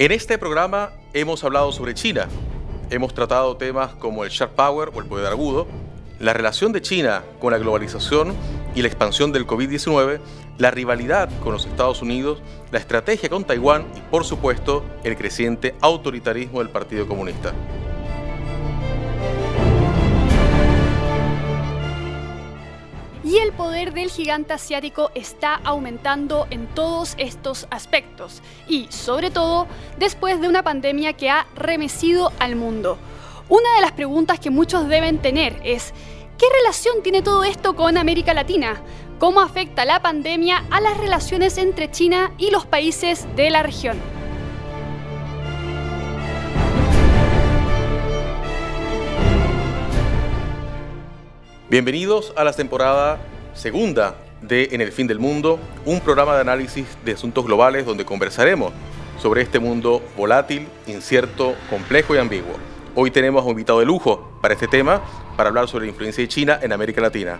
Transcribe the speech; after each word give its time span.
En 0.00 0.12
este 0.12 0.38
programa 0.38 0.92
hemos 1.12 1.42
hablado 1.42 1.72
sobre 1.72 1.92
China. 1.92 2.28
Hemos 2.88 3.14
tratado 3.14 3.56
temas 3.56 3.94
como 3.94 4.22
el 4.22 4.30
sharp 4.30 4.54
power 4.54 4.92
o 4.94 5.00
el 5.00 5.06
poder 5.06 5.26
agudo, 5.26 5.66
la 6.20 6.32
relación 6.32 6.70
de 6.70 6.80
China 6.80 7.24
con 7.40 7.50
la 7.50 7.58
globalización 7.58 8.32
y 8.76 8.82
la 8.82 8.86
expansión 8.86 9.32
del 9.32 9.44
COVID-19, 9.44 10.20
la 10.58 10.70
rivalidad 10.70 11.28
con 11.40 11.52
los 11.52 11.66
Estados 11.66 12.00
Unidos, 12.00 12.40
la 12.70 12.78
estrategia 12.78 13.28
con 13.28 13.42
Taiwán 13.42 13.88
y, 13.96 14.00
por 14.02 14.24
supuesto, 14.24 14.84
el 15.02 15.16
creciente 15.16 15.74
autoritarismo 15.80 16.60
del 16.60 16.70
Partido 16.70 17.08
Comunista. 17.08 17.52
Y 23.28 23.36
el 23.36 23.52
poder 23.52 23.92
del 23.92 24.08
gigante 24.08 24.54
asiático 24.54 25.10
está 25.14 25.60
aumentando 25.62 26.46
en 26.48 26.66
todos 26.66 27.14
estos 27.18 27.66
aspectos 27.70 28.40
y 28.66 28.86
sobre 28.88 29.30
todo 29.30 29.66
después 29.98 30.40
de 30.40 30.48
una 30.48 30.62
pandemia 30.62 31.12
que 31.12 31.28
ha 31.28 31.46
remecido 31.54 32.32
al 32.38 32.56
mundo. 32.56 32.96
Una 33.50 33.74
de 33.74 33.82
las 33.82 33.92
preguntas 33.92 34.40
que 34.40 34.48
muchos 34.48 34.88
deben 34.88 35.18
tener 35.18 35.60
es, 35.62 35.92
¿qué 36.38 36.46
relación 36.62 37.02
tiene 37.02 37.20
todo 37.20 37.44
esto 37.44 37.76
con 37.76 37.98
América 37.98 38.32
Latina? 38.32 38.80
¿Cómo 39.18 39.42
afecta 39.42 39.84
la 39.84 40.00
pandemia 40.00 40.64
a 40.70 40.80
las 40.80 40.96
relaciones 40.96 41.58
entre 41.58 41.90
China 41.90 42.32
y 42.38 42.50
los 42.50 42.64
países 42.64 43.26
de 43.36 43.50
la 43.50 43.62
región? 43.62 44.00
Bienvenidos 51.70 52.32
a 52.34 52.44
la 52.44 52.54
temporada 52.54 53.20
segunda 53.52 54.16
de 54.40 54.70
En 54.72 54.80
el 54.80 54.90
fin 54.90 55.06
del 55.06 55.18
mundo, 55.18 55.60
un 55.84 56.00
programa 56.00 56.34
de 56.34 56.40
análisis 56.40 56.86
de 57.04 57.12
asuntos 57.12 57.44
globales 57.44 57.84
donde 57.84 58.06
conversaremos 58.06 58.72
sobre 59.20 59.42
este 59.42 59.58
mundo 59.58 60.00
volátil, 60.16 60.66
incierto, 60.86 61.54
complejo 61.68 62.14
y 62.14 62.18
ambiguo. 62.18 62.54
Hoy 62.94 63.10
tenemos 63.10 63.44
un 63.44 63.50
invitado 63.50 63.80
de 63.80 63.84
lujo 63.84 64.38
para 64.40 64.54
este 64.54 64.66
tema, 64.66 65.02
para 65.36 65.50
hablar 65.50 65.68
sobre 65.68 65.84
la 65.84 65.90
influencia 65.90 66.22
de 66.22 66.28
China 66.28 66.58
en 66.62 66.72
América 66.72 67.02
Latina. 67.02 67.38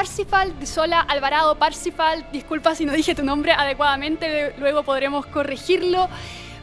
Parsifal 0.00 0.54
Sola 0.66 1.00
Alvarado. 1.00 1.56
Parsifal, 1.56 2.24
disculpa 2.32 2.74
si 2.74 2.86
no 2.86 2.94
dije 2.94 3.14
tu 3.14 3.22
nombre 3.22 3.52
adecuadamente, 3.52 4.54
luego 4.58 4.82
podremos 4.82 5.26
corregirlo. 5.26 6.08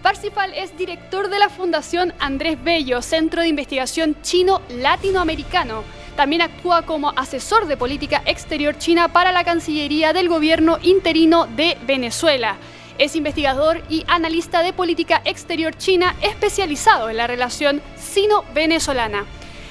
Parsifal 0.01 0.55
es 0.55 0.75
director 0.75 1.29
de 1.29 1.37
la 1.37 1.47
Fundación 1.47 2.15
Andrés 2.17 2.57
Bello, 2.63 3.03
Centro 3.03 3.43
de 3.43 3.47
Investigación 3.47 4.19
Chino 4.23 4.63
Latinoamericano. 4.69 5.83
También 6.15 6.41
actúa 6.41 6.81
como 6.81 7.11
asesor 7.11 7.67
de 7.67 7.77
política 7.77 8.23
exterior 8.25 8.75
china 8.79 9.07
para 9.07 9.31
la 9.31 9.43
Cancillería 9.43 10.13
del 10.13 10.29
Gobierno 10.29 10.79
interino 10.81 11.45
de 11.45 11.77
Venezuela. 11.85 12.57
Es 12.97 13.15
investigador 13.15 13.83
y 13.87 14.03
analista 14.07 14.63
de 14.63 14.73
política 14.73 15.21
exterior 15.25 15.77
china 15.77 16.15
especializado 16.23 17.11
en 17.11 17.17
la 17.17 17.27
relación 17.27 17.83
sino-venezolana. 17.97 19.27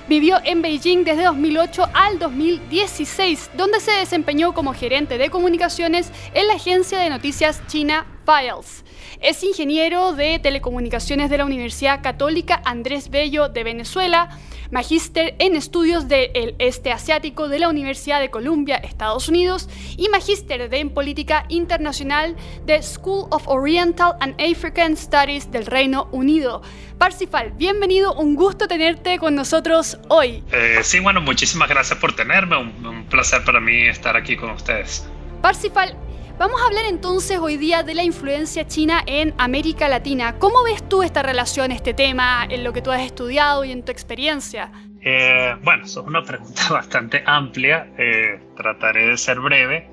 Vivió 0.08 0.38
en 0.44 0.62
Beijing 0.62 1.02
desde 1.02 1.24
2008 1.24 1.88
al 1.92 2.20
2016, 2.20 3.50
donde 3.56 3.80
se 3.80 3.90
desempeñó 3.90 4.54
como 4.54 4.72
gerente 4.72 5.18
de 5.18 5.30
comunicaciones 5.30 6.12
en 6.32 6.46
la 6.46 6.54
agencia 6.54 7.00
de 7.00 7.10
noticias 7.10 7.60
China 7.66 8.06
Files. 8.24 8.84
Es 9.20 9.42
ingeniero 9.42 10.12
de 10.12 10.38
telecomunicaciones 10.38 11.28
de 11.28 11.38
la 11.38 11.44
Universidad 11.44 12.02
Católica 12.04 12.62
Andrés 12.64 13.10
Bello 13.10 13.48
de 13.48 13.64
Venezuela, 13.64 14.28
magíster 14.70 15.34
en 15.38 15.56
estudios 15.56 16.08
del 16.08 16.54
este 16.58 16.92
asiático 16.92 17.48
de 17.48 17.58
la 17.58 17.68
Universidad 17.68 18.20
de 18.20 18.30
Columbia, 18.30 18.76
Estados 18.76 19.28
Unidos, 19.28 19.68
y 19.96 20.08
magíster 20.08 20.72
en 20.72 20.90
política 20.90 21.44
internacional 21.48 22.36
de 22.64 22.82
School 22.82 23.26
of 23.30 23.46
Oriental 23.48 24.14
and 24.20 24.34
African 24.40 24.96
Studies 24.96 25.50
del 25.50 25.66
Reino 25.66 26.08
Unido. 26.12 26.62
Parsifal, 26.98 27.52
bienvenido, 27.52 28.14
un 28.14 28.36
gusto 28.36 28.66
tenerte 28.66 29.18
con 29.18 29.34
nosotros 29.34 29.98
hoy. 30.08 30.42
Eh, 30.52 30.80
sí, 30.82 30.98
bueno, 31.00 31.20
muchísimas 31.20 31.68
gracias 31.68 31.98
por 31.98 32.14
tenerme, 32.14 32.56
un, 32.56 32.86
un 32.86 33.04
placer 33.04 33.44
para 33.44 33.60
mí 33.60 33.82
estar 33.82 34.16
aquí 34.16 34.36
con 34.36 34.50
ustedes. 34.50 35.06
Parsifal, 35.42 35.94
Vamos 36.38 36.60
a 36.60 36.66
hablar 36.66 36.84
entonces 36.86 37.38
hoy 37.38 37.56
día 37.56 37.82
de 37.82 37.94
la 37.94 38.02
influencia 38.02 38.66
china 38.66 39.02
en 39.06 39.32
América 39.38 39.88
Latina. 39.88 40.38
¿Cómo 40.38 40.62
ves 40.64 40.86
tú 40.86 41.02
esta 41.02 41.22
relación, 41.22 41.72
este 41.72 41.94
tema, 41.94 42.46
en 42.50 42.62
lo 42.62 42.74
que 42.74 42.82
tú 42.82 42.90
has 42.90 43.00
estudiado 43.00 43.64
y 43.64 43.72
en 43.72 43.82
tu 43.82 43.90
experiencia? 43.90 44.70
Eh, 45.00 45.56
bueno, 45.62 45.86
es 45.86 45.96
una 45.96 46.22
pregunta 46.22 46.60
bastante 46.70 47.22
amplia. 47.24 47.88
Eh, 47.96 48.38
trataré 48.54 49.06
de 49.06 49.16
ser 49.16 49.40
breve. 49.40 49.88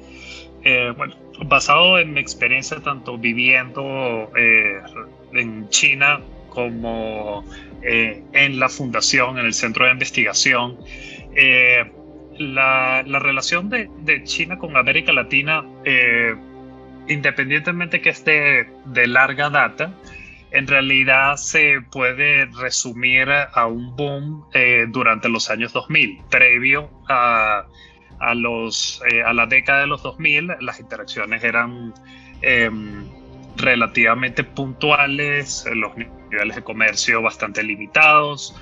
Eh, 0.66 0.94
bueno, 0.98 1.16
basado 1.46 1.98
en 1.98 2.12
mi 2.12 2.20
experiencia 2.20 2.78
tanto 2.82 3.18
viviendo 3.18 4.30
en 4.36 5.70
China 5.70 6.20
como 6.50 7.46
en 7.82 8.60
la 8.60 8.68
fundación, 8.68 9.40
en 9.40 9.46
el 9.46 9.54
centro 9.54 9.86
de 9.86 9.92
investigación, 9.92 10.78
la, 12.38 13.04
relación 13.20 13.70
de, 13.70 14.24
China 14.24 14.58
con 14.58 14.76
América 14.78 15.12
Latina, 15.12 15.64
eh, 15.86 16.36
independientemente 17.08 18.02
que 18.02 18.10
esté 18.10 18.70
de 18.86 19.08
larga 19.08 19.50
data, 19.50 19.94
en 20.52 20.68
realidad 20.68 21.36
se 21.38 21.82
puede 21.92 22.46
resumir 22.46 23.28
a 23.32 23.66
un 23.66 23.96
boom 23.96 24.46
eh, 24.54 24.86
durante 24.88 25.28
los 25.30 25.50
años 25.50 25.74
2000, 25.74 26.22
previo 26.30 26.90
a, 27.10 27.66
los, 28.36 29.02
eh, 29.10 29.24
a 29.24 29.34
la 29.34 29.48
década 29.48 29.82
de 29.82 29.88
los 29.88 30.04
2000, 30.04 30.58
las 30.62 30.80
interacciones 30.80 31.44
eran 31.44 31.94
em, 32.42 33.06
relativamente 33.58 34.44
puntuales, 34.44 35.66
los 35.74 35.98
niveles 35.98 36.56
de 36.56 36.64
comercio 36.64 37.22
bastante 37.22 37.64
limitados. 37.64 38.56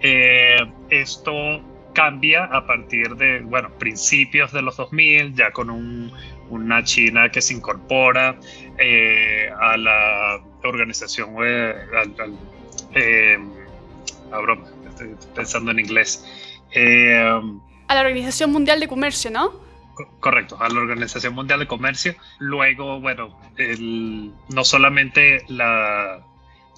esto 0.00 1.62
cambia 1.94 2.44
a 2.44 2.66
partir 2.66 3.16
de, 3.16 3.40
bueno, 3.40 3.70
principios 3.78 4.52
de 4.52 4.62
los 4.62 4.76
2000, 4.76 5.34
ya 5.34 5.50
con 5.50 6.12
una 6.50 6.84
China 6.84 7.30
que 7.30 7.40
se 7.40 7.54
incorpora 7.54 8.36
eh, 8.78 9.50
a 9.60 9.76
la 9.76 10.40
organización, 10.64 11.34
eh, 11.44 11.74
eh, 12.94 13.38
estoy 14.88 15.16
pensando 15.34 15.70
en 15.70 15.80
inglés. 15.80 16.24
a 16.74 17.94
la 17.94 18.00
Organización 18.00 18.52
Mundial 18.52 18.80
de 18.80 18.88
Comercio, 18.88 19.30
¿no? 19.30 19.68
Correcto, 20.20 20.56
a 20.60 20.68
la 20.68 20.78
Organización 20.78 21.34
Mundial 21.34 21.58
de 21.60 21.66
Comercio. 21.66 22.14
Luego, 22.38 23.00
bueno, 23.00 23.36
no 24.48 24.64
solamente 24.64 25.42
la, 25.48 26.20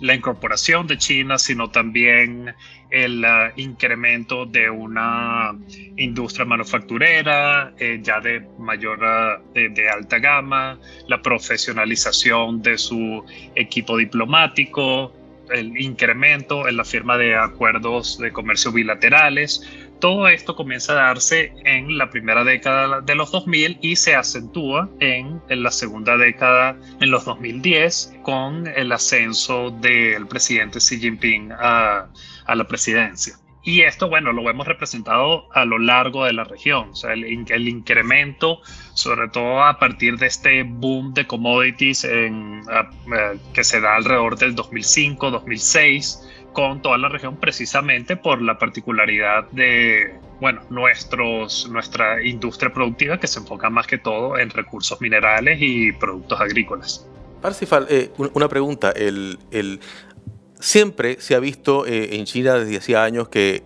la 0.00 0.14
incorporación 0.14 0.86
de 0.86 0.98
China, 0.98 1.38
sino 1.38 1.70
también 1.70 2.54
el 2.90 3.24
uh, 3.24 3.52
incremento 3.60 4.46
de 4.46 4.68
una 4.68 5.56
industria 5.96 6.44
manufacturera 6.44 7.72
eh, 7.78 8.00
ya 8.02 8.20
de 8.20 8.42
mayor, 8.58 8.98
uh, 8.98 9.52
de, 9.52 9.90
alta 9.90 10.18
gama, 10.18 10.78
la 11.06 11.22
profesionalización 11.22 12.62
de 12.62 12.78
su 12.78 13.24
equipo 13.54 13.96
diplomático, 13.96 15.12
el 15.50 15.80
incremento 15.80 16.68
en 16.68 16.76
la 16.76 16.84
firma 16.84 17.16
de 17.16 17.36
acuerdos 17.36 18.18
de 18.18 18.32
comercio 18.32 18.72
bilaterales, 18.72 19.68
todo 20.00 20.28
esto 20.28 20.56
comienza 20.56 20.92
a 20.92 21.06
darse 21.06 21.52
en 21.64 21.98
la 21.98 22.10
primera 22.10 22.42
década 22.42 23.00
de 23.00 23.14
los 23.14 23.30
2000 23.30 23.78
y 23.82 23.96
se 23.96 24.14
acentúa 24.14 24.88
en, 24.98 25.40
la 25.48 25.70
segunda 25.70 26.16
década, 26.16 26.76
en 27.00 27.10
los 27.10 27.24
2010, 27.26 28.16
con 28.22 28.66
el 28.66 28.90
ascenso 28.92 29.70
del 29.70 30.26
presidente 30.26 30.78
Xi 30.78 30.98
Jinping 30.98 31.52
a, 31.52 32.08
la 32.48 32.64
presidencia. 32.64 33.36
Y 33.62 33.82
esto, 33.82 34.08
bueno, 34.08 34.32
lo 34.32 34.48
hemos 34.48 34.66
representado 34.66 35.46
a 35.52 35.66
lo 35.66 35.78
largo 35.78 36.24
de 36.24 36.32
la 36.32 36.44
región, 36.44 36.92
el, 37.08 37.24
el, 37.50 37.68
incremento, 37.68 38.60
sobre 38.94 39.28
todo 39.28 39.62
a 39.62 39.78
partir 39.78 40.16
de 40.16 40.26
este 40.26 40.62
boom 40.62 41.12
de 41.12 41.26
commodities 41.26 42.04
en, 42.04 42.62
que 43.52 43.62
se 43.62 43.80
da 43.82 43.96
alrededor 43.96 44.38
del 44.38 44.54
2005, 44.54 45.30
2006, 45.30 46.29
con 46.52 46.82
toda 46.82 46.98
la 46.98 47.08
región 47.08 47.36
precisamente 47.36 48.16
por 48.16 48.42
la 48.42 48.58
particularidad 48.58 49.48
de 49.50 50.14
bueno, 50.40 50.62
nuestros, 50.70 51.68
nuestra 51.70 52.24
industria 52.24 52.72
productiva 52.72 53.20
que 53.20 53.26
se 53.26 53.40
enfoca 53.40 53.70
más 53.70 53.86
que 53.86 53.98
todo 53.98 54.38
en 54.38 54.50
recursos 54.50 55.00
minerales 55.00 55.58
y 55.60 55.92
productos 55.92 56.40
agrícolas. 56.40 57.06
Parsifal, 57.40 57.86
eh, 57.88 58.10
una 58.34 58.48
pregunta. 58.48 58.90
El, 58.90 59.38
el, 59.50 59.80
siempre 60.60 61.20
se 61.20 61.34
ha 61.34 61.40
visto 61.40 61.86
eh, 61.86 62.16
en 62.16 62.24
China 62.24 62.54
desde 62.54 62.76
hacía 62.76 63.02
años 63.02 63.28
que, 63.28 63.62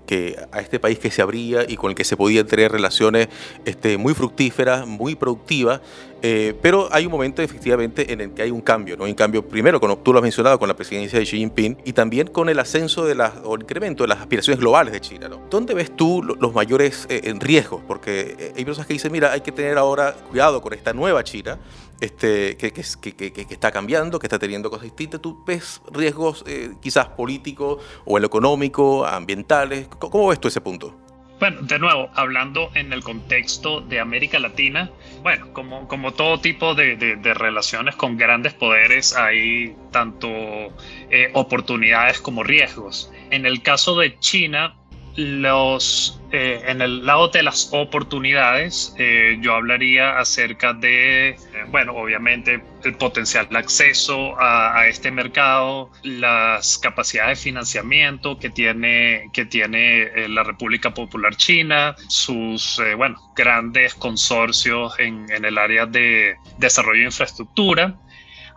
a 0.53 0.61
este 0.61 0.81
país 0.81 0.99
que 0.99 1.11
se 1.11 1.21
abría 1.21 1.65
y 1.69 1.77
con 1.77 1.91
el 1.91 1.97
que 1.97 2.05
se 2.05 2.17
podían 2.17 2.47
tener 2.47 2.73
relaciones 2.73 3.29
este, 3.65 3.99
muy 3.99 4.15
fructíferas, 4.15 4.87
muy 4.87 5.15
productivas, 5.15 5.81
Eh, 6.27 6.55
pero 6.63 6.89
hay 6.91 7.05
un 7.05 7.13
momento 7.13 7.43
efectivamente 7.43 8.11
en 8.11 8.23
el 8.23 8.31
que 8.31 8.41
hay 8.41 8.51
un 8.51 8.63
cambio, 8.63 8.97
¿no? 8.97 9.05
Un 9.05 9.13
cambio 9.13 9.47
primero, 9.47 9.79
como 9.79 9.99
tú 9.99 10.11
lo 10.11 10.21
has 10.21 10.23
mencionado, 10.23 10.59
con 10.59 10.67
la 10.69 10.75
presidencia 10.75 11.19
de 11.19 11.27
Xi 11.27 11.37
Jinping 11.37 11.77
y 11.85 11.93
también 11.93 12.29
con 12.29 12.49
el 12.49 12.59
ascenso 12.59 13.05
de 13.05 13.15
las, 13.15 13.35
o 13.45 13.57
el 13.57 13.61
incremento 13.61 14.05
de 14.05 14.09
las 14.09 14.21
aspiraciones 14.21 14.59
globales 14.59 14.95
de 14.95 15.03
China. 15.03 15.29
¿Dónde 15.51 15.75
ves 15.75 15.95
tú 15.95 16.23
los 16.23 16.55
mayores 16.55 17.07
eh, 17.11 17.31
riesgos? 17.39 17.83
Porque 17.87 18.55
hay 18.57 18.65
personas 18.65 18.87
que 18.87 18.95
dicen, 18.95 19.13
mira, 19.13 19.33
hay 19.33 19.43
que 19.43 19.53
tener 19.53 19.77
ahora 19.77 20.15
cuidado 20.31 20.63
con 20.63 20.73
esta 20.73 20.95
nueva 20.95 21.23
China, 21.25 21.59
este, 22.01 22.57
que, 22.57 22.73
está 23.51 23.71
cambiando, 23.71 24.19
que 24.19 24.27
está 24.27 24.39
teniendo 24.39 24.71
cosas 24.71 24.85
distintas. 24.85 25.21
¿Tú 25.21 25.43
ves 25.47 25.81
riesgos 25.93 26.45
quizás 26.81 27.09
políticos 27.09 27.83
o 28.05 28.19
el 28.19 28.25
económico, 28.25 29.07
ambientales? 29.07 29.89
¿Cómo 29.99 30.29
ves 30.29 30.41
tú 30.41 30.49
ese 30.49 30.61
punto? 30.61 31.05
Bueno, 31.41 31.63
de 31.63 31.79
nuevo, 31.79 32.09
hablando 32.15 32.71
en 32.75 32.93
el 32.93 33.03
contexto 33.03 33.81
de 33.81 33.99
América 33.99 34.39
Latina, 34.39 34.91
bueno, 35.23 35.53
como, 35.53 35.89
como 35.89 36.13
todo 36.13 36.41
tipo 36.41 36.75
de, 36.75 36.97
de, 36.97 37.35
relaciones 37.35 37.97
con 37.97 38.17
grandes 38.17 38.55
poderes, 38.55 39.17
hay 39.17 39.77
tanto 39.91 40.29
eh, 40.31 41.31
oportunidades 41.35 42.21
como 42.21 42.45
riesgos. 42.45 43.13
En 43.31 43.47
el 43.47 43.63
caso 43.63 43.99
de 43.99 44.19
China, 44.21 44.77
los, 45.17 46.21
eh, 46.33 46.63
en 46.67 46.83
el 46.83 47.07
lado 47.07 47.29
de 47.29 47.43
las 47.43 47.69
oportunidades, 47.73 48.95
eh, 48.99 49.39
yo 49.41 49.55
hablaría 49.55 50.19
acerca 50.19 50.73
de, 50.73 51.31
eh, 51.31 51.39
bueno, 51.69 51.93
obviamente 51.95 52.63
el 52.83 52.95
potencial 52.97 53.49
de 53.49 53.59
acceso 53.59 54.35
a, 54.41 54.87
este 54.89 55.11
mercado, 55.11 55.91
las 56.03 56.79
capacidades 56.79 57.39
de 57.39 57.45
financiamiento 57.45 58.39
que 58.39 58.51
tiene, 58.51 59.31
que 59.33 59.47
tiene 59.47 60.29
la 60.29 60.43
República 60.43 60.93
Popular 60.93 61.35
China, 61.37 61.95
sus, 62.09 62.81
bueno, 62.97 63.17
grandes 63.35 63.95
consorcios 63.95 64.99
en, 64.99 65.31
en 65.31 65.45
el 65.45 65.57
área 65.57 65.87
de 65.87 66.37
desarrollo 66.59 67.01
de 67.01 67.07
infraestructura 67.07 67.97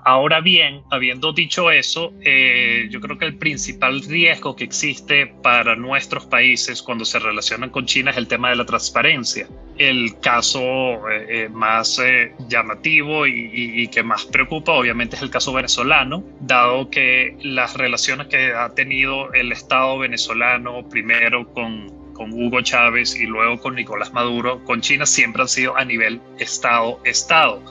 Ahora 0.07 0.39
bien, 0.39 0.83
habiendo 0.89 1.33
dicho 1.33 1.69
eso, 1.69 2.13
eh, 2.21 2.87
yo 2.89 3.01
creo 3.01 3.17
que 3.17 3.25
el 3.25 3.35
principal 3.35 4.01
riesgo 4.03 4.55
que 4.55 4.63
existe 4.63 5.27
para 5.43 5.75
nuestros 5.75 6.25
países 6.25 6.81
cuando 6.81 7.03
se 7.03 7.19
relacionan 7.19 7.71
con 7.71 7.85
China 7.85 8.11
es 8.11 8.17
el 8.17 8.29
tema 8.29 8.49
de 8.49 8.55
la 8.55 8.65
transparencia. 8.65 9.49
El 9.77 10.17
caso 10.21 10.61
eh, 11.09 11.25
eh, 11.27 11.49
más 11.49 12.01
llamativo 12.47 13.27
y, 13.27 13.89
que 13.89 14.01
más 14.01 14.23
preocupa 14.23 14.71
obviamente 14.71 15.17
es 15.17 15.21
el 15.23 15.29
caso 15.29 15.51
venezolano, 15.51 16.23
dado 16.39 16.89
que 16.89 17.35
las 17.41 17.75
relaciones 17.75 18.27
que 18.27 18.53
ha 18.53 18.73
tenido 18.73 19.33
el 19.33 19.51
Estado 19.51 19.97
venezolano 19.97 20.87
primero 20.87 21.51
con 21.51 22.07
con 22.13 22.33
Hugo 22.33 22.61
Chávez 22.61 23.15
y 23.15 23.27
luego 23.27 23.59
con 23.59 23.75
Nicolás 23.75 24.11
Maduro, 24.11 24.63
con 24.63 24.81
China 24.81 25.05
siempre 25.05 25.43
han 25.43 25.47
sido 25.47 25.77
a 25.77 25.85
nivel 25.85 26.19
Estado-Estado. 26.39 27.61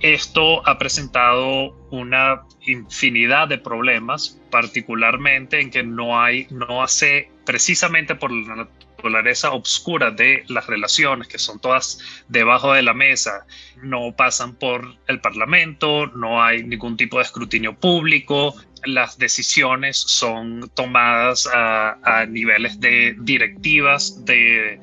Esto 0.00 0.66
ha 0.66 0.78
presentado 0.78 1.74
una 1.90 2.42
infinidad 2.62 3.48
de 3.48 3.58
problemas, 3.58 4.40
particularmente 4.50 5.60
en 5.60 5.70
que 5.70 5.82
no 5.82 6.20
hay, 6.20 6.46
no 6.50 6.82
hace, 6.82 7.30
precisamente 7.44 8.14
por 8.14 8.32
la 8.32 8.68
naturaleza 9.00 9.50
oscura 9.50 10.10
de 10.10 10.44
las 10.48 10.66
relaciones, 10.66 11.28
que 11.28 11.38
son 11.38 11.58
todas 11.58 11.98
debajo 12.28 12.72
de 12.72 12.82
la 12.82 12.94
mesa, 12.94 13.46
no 13.82 14.14
pasan 14.16 14.54
por 14.54 14.96
el 15.06 15.20
Parlamento, 15.20 16.06
no 16.06 16.42
hay 16.42 16.62
ningún 16.62 16.96
tipo 16.96 17.18
de 17.18 17.24
escrutinio 17.24 17.74
público, 17.74 18.54
las 18.84 19.18
decisiones 19.18 19.98
son 19.98 20.70
tomadas 20.74 21.48
a, 21.52 22.26
niveles 22.28 22.80
de 22.80 23.16
directivas 23.18 24.24
de, 24.24 24.80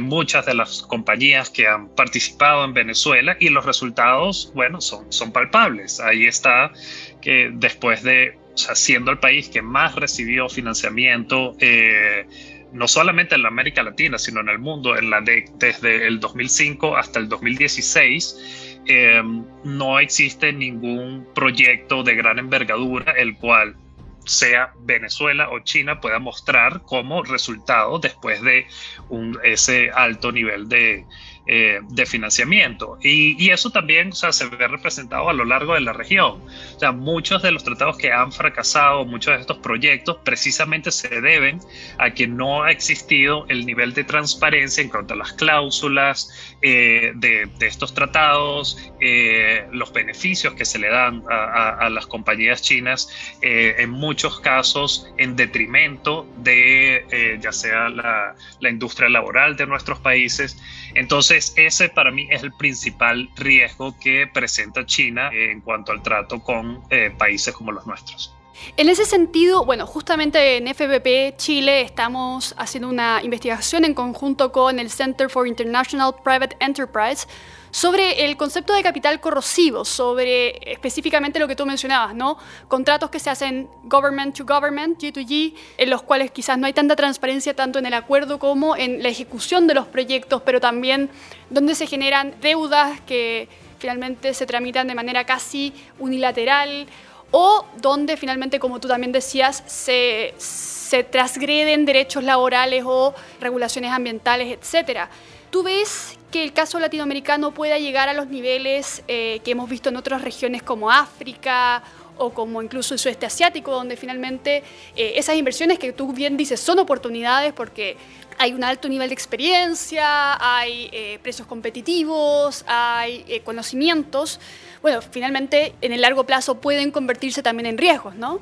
muchas 0.00 0.46
de 0.46 0.54
las 0.54 0.82
compañías 0.82 1.50
que 1.50 1.66
han 1.66 1.88
participado 1.88 2.64
en 2.64 2.74
Venezuela 2.74 3.36
y 3.38 3.48
los 3.48 3.64
resultados, 3.64 4.52
bueno, 4.54 4.80
son, 4.80 5.12
son 5.12 5.32
palpables. 5.32 6.00
Ahí 6.00 6.26
está 6.26 6.72
que 7.20 7.50
después 7.52 8.02
de, 8.02 8.38
siendo 8.54 9.10
el 9.10 9.18
país 9.18 9.48
que 9.48 9.62
más 9.62 9.94
recibió 9.94 10.48
financiamiento, 10.48 11.54
eh, 11.60 12.26
no 12.72 12.88
solamente 12.88 13.34
en 13.34 13.42
la 13.42 13.48
América 13.48 13.82
Latina, 13.82 14.18
sino 14.18 14.40
en 14.40 14.48
el 14.48 14.58
mundo, 14.58 14.96
en 14.96 15.10
la 15.10 15.20
de, 15.20 15.44
desde 15.58 16.06
el 16.06 16.18
2005 16.18 16.96
hasta 16.96 17.20
el 17.20 17.28
2016, 17.28 18.64
Em, 18.86 19.44
no 19.64 19.98
existe 19.98 20.52
ningún 20.52 21.26
proyecto 21.34 22.02
de 22.02 22.14
gran 22.14 22.38
envergadura 22.38 23.12
el 23.12 23.36
cual 23.36 23.76
sea 24.24 24.72
Venezuela 24.76 25.50
o 25.50 25.60
China 25.60 26.00
pueda 26.00 26.18
mostrar 26.18 26.82
como 26.82 27.22
resultado 27.22 27.98
después 27.98 28.42
de 28.42 28.66
un, 29.08 29.38
ese 29.42 29.90
alto 29.94 30.32
nivel 30.32 30.68
de, 30.68 31.06
eh, 31.46 31.80
de 31.90 32.06
financiamiento. 32.06 32.96
Y, 33.02 33.50
eso 33.50 33.68
también 33.68 34.08
o 34.08 34.14
sea, 34.14 34.32
se 34.32 34.46
ve 34.46 34.66
representado 34.66 35.28
a 35.28 35.34
lo 35.34 35.44
largo 35.44 35.74
de 35.74 35.82
la 35.82 35.92
región. 35.92 36.40
O 36.74 36.78
sea, 36.78 36.90
muchos 36.90 37.42
de 37.42 37.50
los 37.50 37.62
tratados 37.62 37.98
que 37.98 38.10
han 38.10 38.32
fracasado, 38.32 39.04
muchos 39.04 39.34
de 39.34 39.42
estos 39.42 39.58
proyectos, 39.58 40.16
precisamente 40.24 40.90
se 40.90 41.20
deben 41.20 41.60
a 41.98 42.14
que 42.14 42.26
no 42.26 42.62
ha 42.62 42.70
existido 42.70 43.44
el 43.48 43.66
nivel 43.66 43.92
de 43.92 44.04
transparencia 44.04 44.82
en 44.82 44.88
cuanto 44.88 45.12
a 45.12 45.18
las 45.18 45.34
cláusulas 45.34 46.56
eh, 46.62 47.12
de, 47.14 47.50
estos 47.60 47.92
tratados, 47.92 48.90
eh, 49.00 49.66
los 49.70 49.92
beneficios 49.92 50.54
que 50.54 50.64
se 50.64 50.78
le 50.78 50.88
dan 50.88 51.24
a, 51.28 51.90
las 51.90 52.06
compañías 52.06 52.62
chinas, 52.62 53.36
en 53.42 53.90
muchos 53.90 54.40
casos 54.40 55.12
en 55.18 55.36
detrimento 55.36 56.26
de 56.38 57.38
ya 57.40 57.52
sea 57.52 57.90
la, 57.90 58.34
la 58.60 58.70
industria 58.70 59.10
laboral 59.10 59.56
de 59.56 59.66
nuestros 59.66 59.98
países. 60.00 60.56
Entonces, 60.94 61.33
ese 61.36 61.88
para 61.88 62.10
mí 62.10 62.26
es 62.30 62.42
el 62.42 62.52
principal 62.52 63.28
riesgo 63.36 63.96
que 63.98 64.26
presenta 64.32 64.84
China 64.86 65.30
en 65.32 65.60
cuanto 65.60 65.92
al 65.92 66.02
trato 66.02 66.42
con 66.42 66.82
eh, 66.90 67.14
países 67.16 67.54
como 67.54 67.72
los 67.72 67.86
nuestros. 67.86 68.34
En 68.76 68.88
ese 68.88 69.04
sentido, 69.04 69.64
bueno, 69.64 69.86
justamente 69.86 70.56
en 70.56 70.72
FBP 70.72 71.36
Chile 71.36 71.82
estamos 71.82 72.54
haciendo 72.56 72.88
una 72.88 73.20
investigación 73.22 73.84
en 73.84 73.94
conjunto 73.94 74.52
con 74.52 74.78
el 74.78 74.90
Center 74.90 75.28
for 75.28 75.46
International 75.46 76.14
Private 76.22 76.56
Enterprise 76.60 77.26
sobre 77.74 78.24
el 78.24 78.36
concepto 78.36 78.72
de 78.72 78.84
capital 78.84 79.18
corrosivo, 79.18 79.84
sobre 79.84 80.70
específicamente 80.70 81.40
lo 81.40 81.48
que 81.48 81.56
tú 81.56 81.66
mencionabas, 81.66 82.14
¿no? 82.14 82.38
Contratos 82.68 83.10
que 83.10 83.18
se 83.18 83.30
hacen 83.30 83.68
government 83.82 84.36
to 84.36 84.44
government, 84.44 84.96
G2G, 84.96 85.54
en 85.78 85.90
los 85.90 86.02
cuales 86.02 86.30
quizás 86.30 86.56
no 86.56 86.68
hay 86.68 86.72
tanta 86.72 86.94
transparencia 86.94 87.52
tanto 87.56 87.80
en 87.80 87.86
el 87.86 87.94
acuerdo 87.94 88.38
como 88.38 88.76
en 88.76 89.02
la 89.02 89.08
ejecución 89.08 89.66
de 89.66 89.74
los 89.74 89.88
proyectos, 89.88 90.40
pero 90.42 90.60
también 90.60 91.10
donde 91.50 91.74
se 91.74 91.88
generan 91.88 92.36
deudas 92.40 93.00
que 93.00 93.48
finalmente 93.80 94.34
se 94.34 94.46
tramitan 94.46 94.86
de 94.86 94.94
manera 94.94 95.24
casi 95.24 95.72
unilateral 95.98 96.86
o 97.32 97.66
donde 97.78 98.16
finalmente, 98.16 98.60
como 98.60 98.78
tú 98.78 98.86
también 98.86 99.10
decías, 99.10 99.64
se, 99.66 100.32
se 100.38 101.02
transgreden 101.02 101.86
derechos 101.86 102.22
laborales 102.22 102.84
o 102.86 103.16
regulaciones 103.40 103.90
ambientales, 103.90 104.56
etc. 104.62 105.08
¿Tú 105.50 105.64
ves 105.64 106.16
que 106.34 106.42
el 106.42 106.52
caso 106.52 106.80
latinoamericano 106.80 107.54
pueda 107.54 107.78
llegar 107.78 108.08
a 108.08 108.12
los 108.12 108.26
niveles 108.26 109.04
eh, 109.06 109.40
que 109.44 109.52
hemos 109.52 109.70
visto 109.70 109.90
en 109.90 109.96
otras 109.96 110.20
regiones 110.20 110.64
como 110.64 110.90
África 110.90 111.80
o 112.18 112.30
como 112.30 112.60
incluso 112.60 112.92
el 112.92 112.98
sudeste 112.98 113.24
asiático, 113.24 113.70
donde 113.70 113.96
finalmente 113.96 114.64
eh, 114.96 115.12
esas 115.14 115.36
inversiones 115.36 115.78
que 115.78 115.92
tú 115.92 116.12
bien 116.12 116.36
dices 116.36 116.58
son 116.58 116.80
oportunidades 116.80 117.52
porque 117.52 117.96
hay 118.36 118.52
un 118.52 118.64
alto 118.64 118.88
nivel 118.88 119.10
de 119.10 119.14
experiencia, 119.14 120.36
hay 120.44 120.90
eh, 120.90 121.20
precios 121.22 121.46
competitivos, 121.46 122.64
hay 122.66 123.40
conocimientos, 123.44 124.40
bueno, 124.82 125.02
finalmente 125.02 125.76
en 125.82 125.92
el 125.92 126.00
largo 126.00 126.24
plazo 126.24 126.56
pueden 126.56 126.90
convertirse 126.90 127.44
también 127.44 127.66
en 127.66 127.78
riesgos, 127.78 128.16
¿no? 128.16 128.40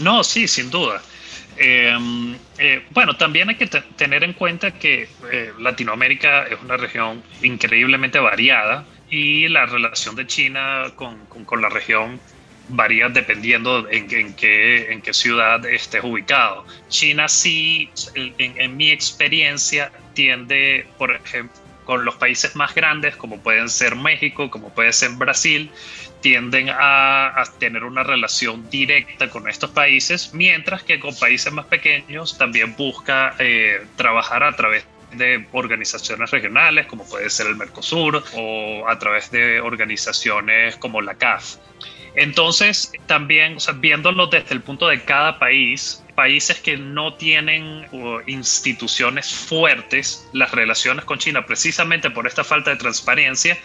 No, 0.00 0.24
sí, 0.24 0.48
sin 0.48 0.70
duda. 0.70 1.00
Em, 1.58 2.36
eh, 2.58 2.84
bueno, 2.90 3.16
también 3.16 3.48
hay 3.48 3.56
que 3.56 3.66
tener 3.66 4.22
en 4.22 4.32
cuenta 4.32 4.70
que 4.70 5.08
eh, 5.32 5.52
Latinoamérica 5.58 6.44
es 6.44 6.58
una 6.62 6.76
región 6.76 7.22
increíblemente 7.42 8.20
variada 8.20 8.86
y 9.10 9.48
la 9.48 9.66
relación 9.66 10.14
de 10.14 10.26
China 10.26 10.92
con, 10.94 11.26
con, 11.26 11.60
la 11.60 11.68
región 11.68 12.20
varía 12.68 13.08
dependiendo 13.08 13.88
en, 13.90 14.06
en, 14.14 14.34
qué, 14.34 14.92
en 14.92 15.02
qué 15.02 15.12
ciudad 15.12 15.64
estés 15.66 16.04
ubicado. 16.04 16.64
China 16.88 17.28
sí, 17.28 17.90
en, 18.14 18.34
en 18.38 18.76
mi 18.76 18.90
experiencia, 18.92 19.90
tiende, 20.14 20.86
por 20.96 21.10
ejemplo, 21.12 21.56
con 21.88 22.04
los 22.04 22.16
países 22.16 22.54
más 22.54 22.74
grandes, 22.74 23.16
como 23.16 23.40
pueden 23.40 23.70
ser 23.70 23.96
México, 23.96 24.50
como 24.50 24.68
puede 24.68 24.92
ser 24.92 25.12
Brasil, 25.12 25.70
tienden 26.20 26.68
a, 26.70 27.44
tener 27.58 27.84
una 27.84 28.02
relación 28.02 28.68
directa 28.70 29.30
con 29.30 29.48
estos 29.48 29.70
países, 29.70 30.34
mientras 30.34 30.82
que 30.82 30.98
con 30.98 31.14
países 31.16 31.52
más 31.52 31.66
pequeños 31.66 32.36
también 32.36 32.74
busca 32.76 33.34
eh, 33.38 33.86
trabajar 33.96 34.42
a 34.42 34.54
través 34.56 34.84
de 35.12 35.46
organizaciones 35.52 36.30
regionales, 36.30 36.86
como 36.86 37.08
puede 37.08 37.30
ser 37.30 37.46
el 37.46 37.56
Mercosur, 37.56 38.22
o 38.34 38.88
a 38.88 38.98
través 38.98 39.30
de 39.30 39.60
organizaciones 39.60 40.76
como 40.76 41.00
la 41.00 41.14
CAF. 41.14 41.56
Entonces, 42.14 42.92
también, 43.06 43.58
viéndolo 43.76 44.26
desde 44.26 44.54
el 44.54 44.60
punto 44.60 44.88
de 44.88 45.02
cada 45.04 45.38
país, 45.38 46.02
países 46.16 46.58
que 46.58 46.76
no 46.76 47.14
tienen 47.14 47.86
instituciones 48.26 49.32
fuertes, 49.32 50.28
las 50.32 50.50
relaciones 50.50 51.04
con 51.04 51.18
China, 51.18 51.46
precisamente 51.46 52.10
por 52.10 52.26
esta 52.26 52.42
falta 52.42 52.70
de 52.70 52.76
transparencia, 52.76 53.56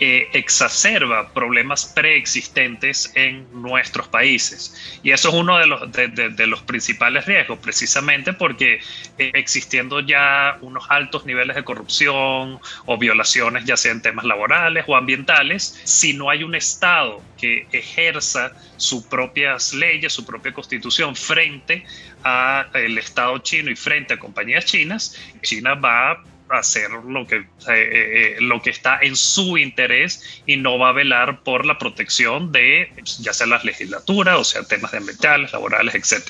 exacerba 0.00 1.32
problemas 1.32 1.86
preexistentes 1.86 3.12
en 3.14 3.46
nuestros 3.52 4.08
países. 4.08 5.00
Y 5.02 5.12
eso 5.12 5.28
es 5.28 5.34
uno 5.34 5.58
de 5.58 5.66
los, 5.66 5.92
de, 5.92 6.46
los 6.46 6.62
principales 6.62 7.26
riesgos, 7.26 7.58
precisamente 7.60 8.32
porque 8.32 8.80
eh, 9.18 9.30
existiendo 9.34 10.00
ya 10.00 10.58
unos 10.60 10.84
altos 10.88 11.26
niveles 11.26 11.56
de 11.56 11.64
corrupción 11.64 12.60
o 12.86 12.98
violaciones, 12.98 13.64
ya 13.64 13.76
sean 13.76 14.02
temas 14.02 14.24
laborales 14.24 14.84
o 14.86 14.96
ambientales, 14.96 15.80
si 15.84 16.12
no 16.12 16.30
hay 16.30 16.42
un 16.42 16.54
Estado 16.54 17.22
que 17.38 17.66
ejerza 17.72 18.52
sus 18.76 19.04
propias 19.04 19.74
leyes, 19.74 20.12
su 20.12 20.24
propia 20.26 20.52
constitución 20.52 21.14
frente 21.14 21.84
al 22.22 22.98
Estado 22.98 23.38
chino 23.38 23.70
y 23.70 23.76
frente 23.76 24.14
a 24.14 24.18
compañías 24.18 24.64
chinas, 24.64 25.16
China 25.42 25.74
va 25.74 26.22
hacer 26.50 26.90
lo 26.90 27.26
que, 27.26 27.36
eh, 27.36 27.46
eh, 27.68 28.36
lo 28.40 28.60
que 28.62 28.70
está 28.70 28.98
en 29.00 29.16
su 29.16 29.56
interés 29.58 30.42
y 30.46 30.56
no 30.56 30.78
va 30.78 30.90
a 30.90 30.92
velar 30.92 31.42
por 31.42 31.66
la 31.66 31.78
protección 31.78 32.52
de 32.52 32.92
ya 33.20 33.32
sea 33.32 33.46
las 33.46 33.64
legislaturas, 33.64 34.38
o 34.38 34.44
sea, 34.44 34.62
temas 34.64 34.92
de 34.92 34.98
ambientales, 34.98 35.52
laborales, 35.52 35.94
etc. 35.94 36.22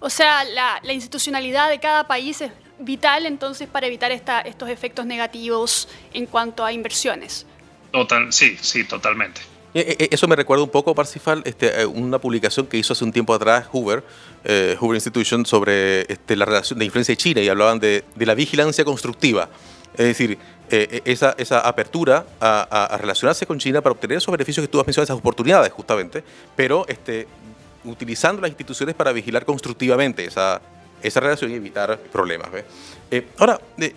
O 0.00 0.10
sea, 0.10 0.44
la, 0.44 0.80
institucionalidad 0.92 1.68
de 1.68 1.80
cada 1.80 2.06
país 2.06 2.40
es 2.40 2.52
vital 2.78 3.26
entonces 3.26 3.68
para 3.68 3.86
evitar 3.86 4.12
esta, 4.12 4.40
estos 4.40 4.68
efectos 4.68 5.06
negativos 5.06 5.88
en 6.12 6.26
cuanto 6.26 6.64
a 6.64 6.72
inversiones. 6.72 7.46
Total, 7.92 8.32
sí, 8.32 8.56
sí, 8.60 8.84
totalmente. 8.84 9.40
Eh, 9.78 10.08
eso 10.10 10.26
me 10.26 10.36
recuerda 10.36 10.64
un 10.64 10.70
poco, 10.70 10.94
Parsifal, 10.94 11.42
este, 11.44 11.84
una 11.84 12.18
publicación 12.18 12.66
que 12.66 12.78
hizo 12.78 12.94
hace 12.94 13.04
un 13.04 13.12
tiempo 13.12 13.34
atrás 13.34 13.66
Hoover, 13.70 14.02
eh, 14.44 14.74
Hoover 14.80 14.94
Institution 14.94 15.44
sobre 15.44 16.10
este, 16.10 16.34
la 16.34 16.46
relación 16.46 16.78
de 16.78 16.86
influencia 16.86 17.12
de 17.12 17.18
China 17.18 17.42
y 17.42 17.48
hablaban 17.50 17.78
de, 17.78 18.02
la 18.16 18.34
vigilancia 18.34 18.86
constructiva. 18.86 19.50
Es 19.92 20.06
decir, 20.06 20.38
eh, 20.70 21.02
esa, 21.04 21.34
esa, 21.36 21.60
apertura 21.60 22.24
a, 22.40 22.96
relacionarse 22.98 23.44
con 23.44 23.58
China 23.58 23.82
para 23.82 23.92
obtener 23.92 24.16
esos 24.16 24.32
beneficios 24.32 24.64
que 24.64 24.72
tú 24.72 24.80
has 24.80 24.86
mencionado, 24.86 25.04
esas 25.04 25.18
oportunidades 25.18 25.70
justamente, 25.72 26.24
pero 26.56 26.86
este, 26.88 27.28
utilizando 27.84 28.40
las 28.40 28.50
instituciones 28.50 28.94
para 28.94 29.12
vigilar 29.12 29.44
constructivamente 29.44 30.24
esa, 30.24 30.62
esa 31.02 31.20
relación 31.20 31.50
y 31.50 31.54
evitar 31.54 31.98
problemas. 31.98 32.48
Eh, 33.10 33.26
ahora, 33.36 33.60
eh, 33.76 33.94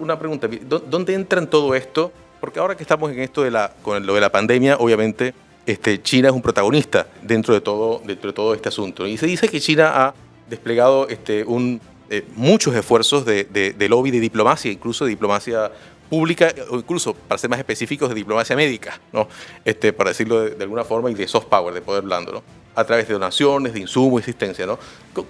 una 0.00 0.18
pregunta. 0.18 0.48
¿Dónde 0.66 1.14
entra 1.14 1.40
en 1.40 1.46
todo 1.46 1.74
esto? 1.74 2.12
Porque 2.40 2.58
ahora 2.58 2.76
que 2.76 2.82
estamos 2.82 3.12
en 3.12 3.20
esto 3.20 3.42
de 3.42 3.50
la, 3.50 3.72
con 3.82 4.04
lo 4.06 4.14
de 4.14 4.20
la 4.20 4.32
pandemia, 4.32 4.76
obviamente 4.78 5.34
este, 5.66 6.02
China 6.02 6.28
es 6.28 6.34
un 6.34 6.42
protagonista 6.42 7.06
dentro 7.22 7.54
de 7.54 7.60
todo, 7.60 8.00
dentro 8.04 8.30
de 8.30 8.34
todo 8.34 8.54
este 8.54 8.68
asunto. 8.68 9.06
Y 9.06 9.16
se 9.18 9.26
dice 9.26 9.48
que 9.48 9.60
China 9.60 9.92
ha 9.94 10.14
desplegado 10.48 11.08
este, 11.08 11.44
un, 11.44 11.80
eh, 12.08 12.24
muchos 12.34 12.74
esfuerzos 12.74 13.24
de, 13.24 13.44
de, 13.44 13.88
lobby, 13.88 14.10
de 14.10 14.20
diplomacia, 14.20 14.72
incluso 14.72 15.04
de 15.04 15.10
diplomacia 15.10 15.70
pública, 16.08 16.52
o 16.70 16.76
incluso, 16.78 17.14
para 17.14 17.38
ser 17.38 17.50
más 17.50 17.60
específicos, 17.60 18.08
de 18.08 18.16
diplomacia 18.16 18.56
médica, 18.56 19.00
¿no? 19.12 19.28
este, 19.64 19.92
para 19.92 20.10
decirlo 20.10 20.40
de, 20.40 20.60
alguna 20.60 20.82
forma, 20.82 21.10
y 21.10 21.14
de 21.14 21.28
soft 21.28 21.46
power, 21.46 21.72
de 21.72 21.82
poder 21.82 22.02
blando, 22.02 22.32
¿no? 22.32 22.42
A 22.74 22.84
través 22.84 23.08
de 23.08 23.14
donaciones, 23.14 23.72
de 23.72 23.80
insumos, 23.80 24.20
existencia. 24.20 24.66
¿no? 24.66 24.78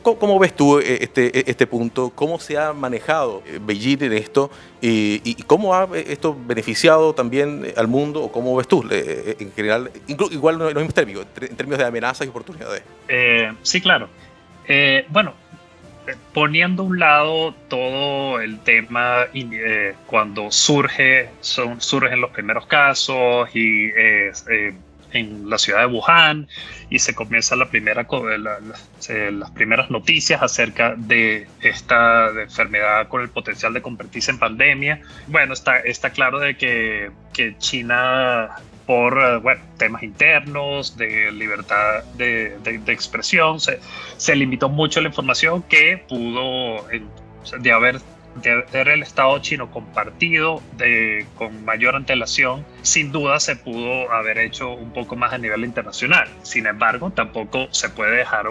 ¿Cómo, 0.03 0.39
ves 0.39 0.55
tú 0.55 0.79
eh, 0.79 0.99
este, 1.01 1.39
e, 1.39 1.45
este 1.47 1.67
punto? 1.67 2.11
¿Cómo 2.15 2.39
se 2.39 2.59
ha 2.59 2.73
manejado 2.73 3.43
eh, 3.47 3.59
Beijing 3.61 4.03
en 4.03 4.13
esto? 4.13 4.51
¿Y, 4.81 5.35
cómo 5.47 5.75
ha 5.75 5.89
eh, 5.95 6.05
esto 6.09 6.37
beneficiado 6.47 7.15
también 7.15 7.73
al 7.77 7.89
mundo? 7.89 8.23
¿O 8.23 8.33
cómo 8.33 8.55
ves 8.57 8.69
tú 8.69 8.85
en 8.91 9.53
general? 9.53 9.91
Igual 10.07 10.59
no, 10.59 10.71
no 10.71 10.81
en 10.81 10.89
términos, 10.89 11.27
en 11.41 11.57
términos 11.57 11.79
de 11.79 11.85
amenazas 11.85 12.27
y 12.27 12.31
oportunidades. 12.31 12.83
sí, 13.63 13.81
claro. 13.81 14.09
bueno, 15.09 15.35
poniendo 16.35 16.83
a 16.83 16.87
un 16.87 16.99
lado 16.99 17.55
todo 17.69 18.41
el 18.41 18.61
tema 18.61 19.27
cuando 20.07 20.51
surge, 20.51 21.31
son, 21.41 21.81
surgen 21.81 22.21
los 22.21 22.31
primeros 22.31 22.67
casos 22.67 23.49
y 23.55 23.91
en 25.13 25.49
la 25.49 25.59
ciudad 25.59 25.81
de 25.81 25.87
Wuhan 25.87 26.49
y 26.89 26.99
se 26.99 27.15
comienza 27.15 27.57
la 27.57 27.69
primera, 27.69 28.07
las 28.11 29.51
primeras 29.53 29.91
noticias 29.91 30.43
acerca 30.43 30.95
de 30.97 31.47
esta 31.61 32.31
enfermedad 32.31 33.09
con 33.09 33.23
el 33.23 33.29
potencial 33.29 33.73
de 33.73 33.83
convertirse 33.83 34.31
en 34.31 34.39
pandemia. 34.39 35.01
Bueno, 35.27 35.53
está, 35.53 35.81
está 35.81 36.11
claro 36.11 36.39
de 36.39 36.57
que, 36.57 37.11
que 37.33 37.57
China 37.59 38.51
por 38.87 39.41
bueno, 39.41 39.61
temas 39.79 40.03
internos, 40.03 40.97
de 40.97 41.31
libertad 41.31 42.03
de, 42.15 42.59
de, 42.59 42.93
expresión, 42.93 43.61
se, 43.61 43.79
se, 44.17 44.35
limitó 44.35 44.69
mucho 44.69 45.01
la 45.01 45.07
información 45.07 45.63
que 45.63 46.05
pudo 46.09 46.85
de 47.61 47.73
haber 47.73 48.01
de 48.43 48.65
el 48.73 49.03
Estado 49.03 49.39
chino 49.39 49.71
compartido 49.71 50.63
de, 50.77 51.27
con 51.37 51.65
mayor 51.65 51.95
antelación, 51.97 52.65
sin 52.83 53.13
duda 53.13 53.41
se 53.41 53.57
pudo 53.57 54.11
haber 54.13 54.39
hecho 54.39 54.71
un 54.71 54.93
poco 54.93 55.17
más 55.17 55.33
a 55.33 55.39
nivel 55.39 55.65
internacional. 55.65 56.29
Sin 56.43 56.67
embargo, 56.67 57.11
tampoco 57.11 57.69
se 57.71 57.89
puede 57.91 58.17
dejar 58.17 58.47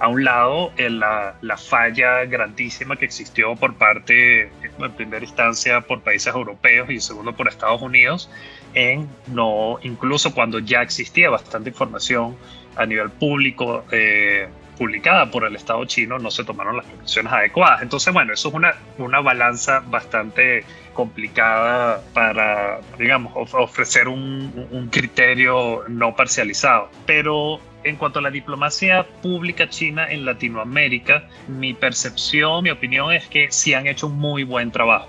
a 0.00 0.08
un 0.08 0.24
lado 0.24 0.72
la, 0.76 1.34
la 1.40 1.56
falla 1.56 2.24
grandísima 2.24 2.96
que 2.96 3.04
existió 3.04 3.56
por 3.56 3.74
parte, 3.74 4.50
en 4.62 4.92
primera 4.96 5.24
instancia, 5.24 5.80
por 5.80 6.02
países 6.02 6.34
europeos 6.34 6.90
y 6.90 7.00
segundo 7.00 7.34
por 7.34 7.48
Estados 7.48 7.82
Unidos, 7.82 8.30
en 8.74 9.08
no, 9.28 9.78
incluso 9.82 10.34
cuando 10.34 10.58
ya 10.58 10.82
existía 10.82 11.30
bastante 11.30 11.70
información 11.70 12.36
a 12.76 12.86
nivel 12.86 13.10
público. 13.10 13.84
Eh, 13.92 14.48
publicada 14.78 15.30
por 15.30 15.44
el 15.44 15.56
Estado 15.56 15.84
chino 15.84 16.18
no 16.18 16.30
se 16.30 16.44
tomaron 16.44 16.76
las 16.76 16.86
precauciones 16.86 17.32
adecuadas. 17.32 17.82
Entonces, 17.82 18.12
bueno, 18.12 18.32
eso 18.32 18.48
es 18.48 18.54
una, 18.54 18.74
una 18.98 19.20
balanza 19.20 19.80
bastante 19.86 20.64
complicada 20.94 22.02
para, 22.14 22.80
digamos, 22.98 23.32
ofrecer 23.34 24.08
un, 24.08 24.88
criterio 24.90 25.84
no 25.88 26.16
parcializado. 26.16 26.88
Pero 27.04 27.60
en 27.82 27.96
cuanto 27.96 28.20
a 28.20 28.22
la 28.22 28.30
diplomacia 28.30 29.04
pública 29.22 29.68
china 29.68 30.10
en 30.10 30.24
Latinoamérica, 30.24 31.28
mi 31.48 31.74
percepción, 31.74 32.64
mi 32.64 32.70
opinión 32.70 33.12
es 33.12 33.26
que 33.26 33.50
sí 33.50 33.74
han 33.74 33.86
hecho 33.86 34.06
un 34.06 34.16
muy 34.16 34.44
buen 34.44 34.70
trabajo. 34.70 35.08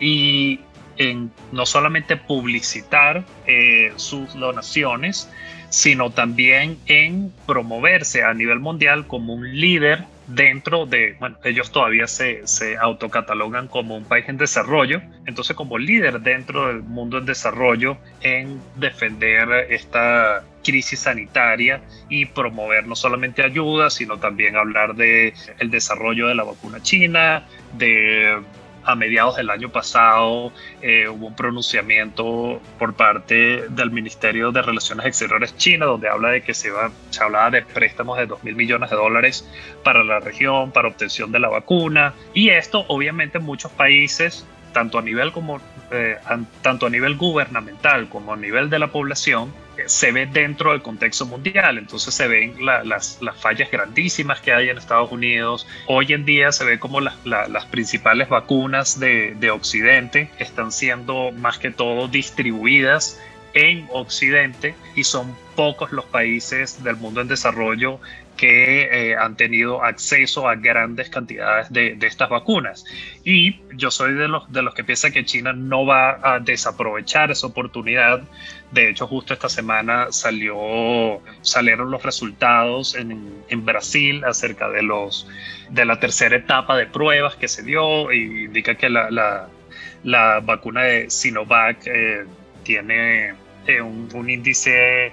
Y 0.00 0.60
en 0.96 1.30
no 1.52 1.64
solamente 1.64 2.16
publicitar 2.16 3.24
eh, 3.46 3.92
sus 3.96 4.34
donaciones, 4.34 5.30
sino 5.70 6.10
también 6.10 6.78
en 6.86 7.32
promoverse 7.46 8.22
a 8.22 8.32
nivel 8.34 8.60
mundial 8.60 9.06
como 9.06 9.34
un 9.34 9.58
líder 9.58 10.04
dentro 10.28 10.84
de, 10.84 11.16
bueno, 11.18 11.38
ellos 11.42 11.72
todavía 11.72 12.06
se, 12.06 12.46
se, 12.46 12.76
autocatalogan 12.76 13.66
como 13.66 13.96
un 13.96 14.04
país 14.04 14.28
en 14.28 14.36
desarrollo, 14.36 15.00
entonces 15.26 15.56
como 15.56 15.78
líder 15.78 16.20
dentro 16.20 16.68
del 16.68 16.82
mundo 16.82 17.18
en 17.18 17.24
desarrollo 17.24 17.96
en 18.20 18.60
defender 18.76 19.48
esta 19.70 20.44
crisis 20.62 21.00
sanitaria 21.00 21.80
y 22.10 22.26
promover 22.26 22.86
no 22.86 22.94
solamente 22.94 23.42
ayuda, 23.42 23.88
sino 23.88 24.18
también 24.18 24.56
hablar 24.56 24.94
de 24.96 25.32
el 25.58 25.70
desarrollo 25.70 26.28
de 26.28 26.34
la 26.34 26.44
vacuna 26.44 26.82
china, 26.82 27.46
de 27.78 28.38
a 28.84 28.94
mediados 28.94 29.36
del 29.36 29.50
año 29.50 29.68
pasado 29.68 30.52
eh, 30.80 31.08
hubo 31.08 31.26
un 31.26 31.36
pronunciamiento 31.36 32.60
por 32.78 32.94
parte 32.94 33.68
del 33.68 33.90
Ministerio 33.90 34.52
de 34.52 34.62
Relaciones 34.62 35.06
Exteriores 35.06 35.56
China, 35.56 35.86
donde 35.86 36.08
habla 36.08 36.30
de 36.30 36.42
que 36.42 36.54
se, 36.54 36.70
hablaba 37.20 37.50
de 37.50 37.62
préstamos 37.62 38.18
de 38.18 38.26
2 38.26 38.44
mil 38.44 38.56
millones 38.56 38.90
de 38.90 38.96
dólares 38.96 39.48
para 39.84 40.02
la 40.04 40.20
región, 40.20 40.70
para 40.70 40.88
obtención 40.88 41.32
de 41.32 41.38
la 41.38 41.48
vacuna. 41.48 42.14
Y 42.34 42.50
esto, 42.50 42.84
obviamente, 42.88 43.38
muchos 43.38 43.70
países, 43.72 44.46
tanto 44.72 44.98
a 44.98 45.02
nivel, 45.02 45.32
como, 45.32 45.60
eh, 45.90 46.16
tanto 46.62 46.86
a 46.86 46.90
nivel 46.90 47.16
gubernamental 47.16 48.08
como 48.08 48.32
a 48.32 48.36
nivel 48.36 48.70
de 48.70 48.78
la 48.78 48.88
población, 48.88 49.52
se 49.86 50.12
ve 50.12 50.26
dentro 50.26 50.72
del 50.72 50.82
contexto 50.82 51.26
mundial, 51.26 51.78
entonces 51.78 52.14
se 52.14 52.28
ven 52.28 52.54
las, 52.64 53.18
fallas 53.36 53.70
grandísimas 53.70 54.40
que 54.40 54.52
hay 54.52 54.68
en 54.68 54.78
Estados 54.78 55.12
Unidos. 55.12 55.66
Hoy 55.86 56.12
en 56.12 56.24
día 56.24 56.52
se 56.52 56.64
ve 56.64 56.78
como 56.78 57.00
las 57.00 57.66
principales 57.70 58.28
vacunas 58.28 58.98
de, 58.98 59.34
de 59.38 59.50
Occidente 59.50 60.30
están 60.38 60.72
siendo 60.72 61.32
más 61.32 61.58
que 61.58 61.70
todo 61.70 62.08
distribuidas 62.08 63.20
en 63.54 63.86
Occidente 63.92 64.74
y 64.94 65.04
son 65.04 65.34
pocos 65.56 65.92
los 65.92 66.04
países 66.06 66.82
del 66.84 66.96
mundo 66.96 67.20
en 67.20 67.28
desarrollo 67.28 68.00
que 68.38 68.84
eh, 69.10 69.16
han 69.16 69.36
tenido 69.36 69.84
acceso 69.84 70.48
a 70.48 70.54
grandes 70.54 71.10
cantidades 71.10 71.70
de, 71.70 71.98
estas 72.00 72.30
vacunas. 72.30 72.84
Y 73.24 73.60
yo 73.74 73.90
soy 73.90 74.14
de 74.14 74.28
los, 74.28 74.50
de 74.50 74.62
los 74.62 74.74
que 74.74 74.84
piensan 74.84 75.12
que 75.12 75.24
China 75.24 75.52
no 75.52 75.84
va 75.84 76.20
a 76.22 76.38
desaprovechar 76.38 77.32
esa 77.32 77.48
oportunidad. 77.48 78.22
De 78.70 78.88
hecho, 78.90 79.08
justo 79.08 79.34
esta 79.34 79.48
semana 79.48 80.06
salió, 80.10 81.20
salieron 81.42 81.90
los 81.90 82.02
resultados 82.04 82.94
en, 82.94 83.42
en 83.48 83.64
Brasil 83.64 84.24
acerca 84.24 84.70
de, 84.70 84.82
los, 84.82 85.26
de 85.70 85.84
la 85.84 85.98
tercera 85.98 86.36
etapa 86.36 86.76
de 86.76 86.86
pruebas 86.86 87.34
que 87.34 87.48
se 87.48 87.64
dio 87.64 88.12
y 88.12 88.44
indica 88.44 88.76
que 88.76 88.88
la, 88.88 89.10
la, 89.10 89.48
la 90.04 90.40
vacuna 90.40 90.82
de 90.82 91.10
Sinovac 91.10 91.86
eh, 91.86 92.24
tiene 92.68 93.32
eh, 93.66 93.80
un, 93.80 94.28
índice 94.28 95.10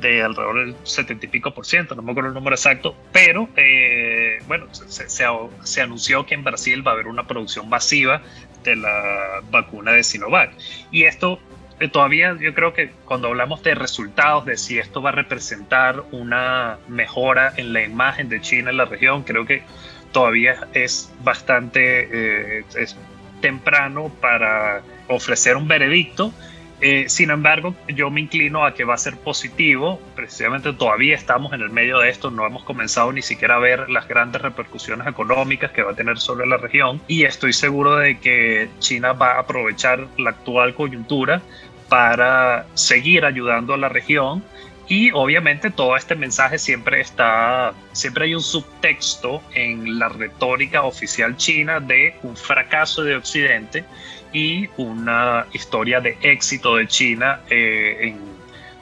de 0.00 0.22
alrededor 0.22 0.64
del 0.64 0.76
70 0.84 1.26
y 1.26 1.28
pico 1.28 1.52
por 1.52 1.66
ciento, 1.66 1.94
no 1.94 2.00
me 2.00 2.12
acuerdo 2.12 2.30
el 2.30 2.34
número 2.34 2.56
exacto, 2.56 2.96
pero 3.12 3.46
eh, 3.56 4.38
bueno, 4.48 4.66
se, 4.72 5.10
se, 5.10 5.82
anunció 5.82 6.24
que 6.24 6.34
en 6.34 6.42
Brasil 6.42 6.84
va 6.84 6.92
a 6.92 6.94
haber 6.94 7.08
una 7.08 7.26
producción 7.26 7.68
masiva 7.68 8.22
de 8.64 8.76
la 8.76 9.42
vacuna 9.50 9.92
de 9.92 10.02
Sinovac. 10.02 10.52
Y 10.90 11.02
esto 11.02 11.38
eh, 11.78 11.88
todavía 11.88 12.34
yo 12.40 12.54
creo 12.54 12.72
que 12.72 12.90
cuando 13.04 13.28
hablamos 13.28 13.62
de 13.62 13.74
resultados, 13.74 14.46
de 14.46 14.56
si 14.56 14.78
esto 14.78 15.02
va 15.02 15.10
a 15.10 15.12
representar 15.12 16.02
una 16.10 16.78
mejora 16.88 17.52
en 17.58 17.74
la 17.74 17.82
imagen 17.82 18.30
de 18.30 18.40
China 18.40 18.70
en 18.70 18.78
la 18.78 18.86
región, 18.86 19.24
creo 19.24 19.44
que 19.44 19.62
todavía 20.10 20.68
es 20.72 21.12
bastante 21.22 22.60
es 22.76 22.96
temprano 23.42 24.10
para 24.22 24.80
ofrecer 25.08 25.54
un 25.56 25.68
veredicto. 25.68 26.32
Eh, 26.80 27.06
sin 27.08 27.30
embargo, 27.30 27.74
yo 27.88 28.10
me 28.10 28.20
inclino 28.20 28.64
a 28.64 28.74
que 28.74 28.84
va 28.84 28.94
a 28.94 28.98
ser 28.98 29.16
positivo. 29.16 30.00
Precisamente 30.14 30.72
todavía 30.72 31.14
estamos 31.14 31.52
en 31.52 31.62
el 31.62 31.70
medio 31.70 31.98
de 31.98 32.10
esto, 32.10 32.30
no 32.30 32.46
hemos 32.46 32.64
comenzado 32.64 33.12
ni 33.12 33.22
siquiera 33.22 33.56
a 33.56 33.58
ver 33.58 33.88
las 33.90 34.08
grandes 34.08 34.42
repercusiones 34.42 35.06
económicas 35.06 35.70
que 35.70 35.82
va 35.82 35.92
a 35.92 35.94
tener 35.94 36.18
sobre 36.18 36.46
la 36.46 36.56
región. 36.56 37.00
Y 37.06 37.24
estoy 37.24 37.52
seguro 37.52 37.96
de 37.96 38.18
que 38.18 38.68
China 38.80 39.12
va 39.12 39.32
a 39.32 39.40
aprovechar 39.40 40.06
la 40.18 40.30
actual 40.30 40.74
coyuntura 40.74 41.42
para 41.88 42.66
seguir 42.74 43.24
ayudando 43.24 43.74
a 43.74 43.76
la 43.76 43.88
región. 43.88 44.42
Y 44.86 45.10
obviamente 45.12 45.70
todo 45.70 45.96
este 45.96 46.14
mensaje 46.14 46.58
siempre 46.58 47.00
está, 47.00 47.72
siempre 47.92 48.26
hay 48.26 48.34
un 48.34 48.42
subtexto 48.42 49.42
en 49.54 49.98
la 49.98 50.10
retórica 50.10 50.82
oficial 50.82 51.36
china 51.38 51.80
de 51.80 52.14
un 52.22 52.36
fracaso 52.36 53.02
de 53.02 53.16
Occidente 53.16 53.84
y 54.34 54.68
una 54.76 55.46
historia 55.54 56.00
de 56.00 56.18
éxito 56.20 56.76
de 56.76 56.86
China 56.86 57.40
eh, 57.48 57.98
en 58.00 58.18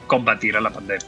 combatir 0.07 0.57
a 0.57 0.61
la 0.61 0.71
pandemia. 0.71 1.07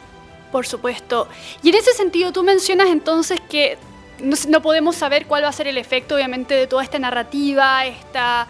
Por 0.51 0.65
supuesto. 0.65 1.27
Y 1.63 1.69
en 1.69 1.75
ese 1.75 1.91
sentido 1.91 2.31
tú 2.31 2.43
mencionas 2.43 2.87
entonces 2.87 3.41
que 3.49 3.77
no, 4.21 4.61
podemos 4.61 4.95
saber 4.95 5.25
cuál 5.25 5.43
va 5.43 5.49
a 5.49 5.51
ser 5.51 5.67
el 5.67 5.77
efecto 5.77 6.15
obviamente 6.15 6.53
de 6.53 6.67
toda 6.67 6.83
esta 6.83 6.99
narrativa, 6.99 7.85
esta, 7.85 8.47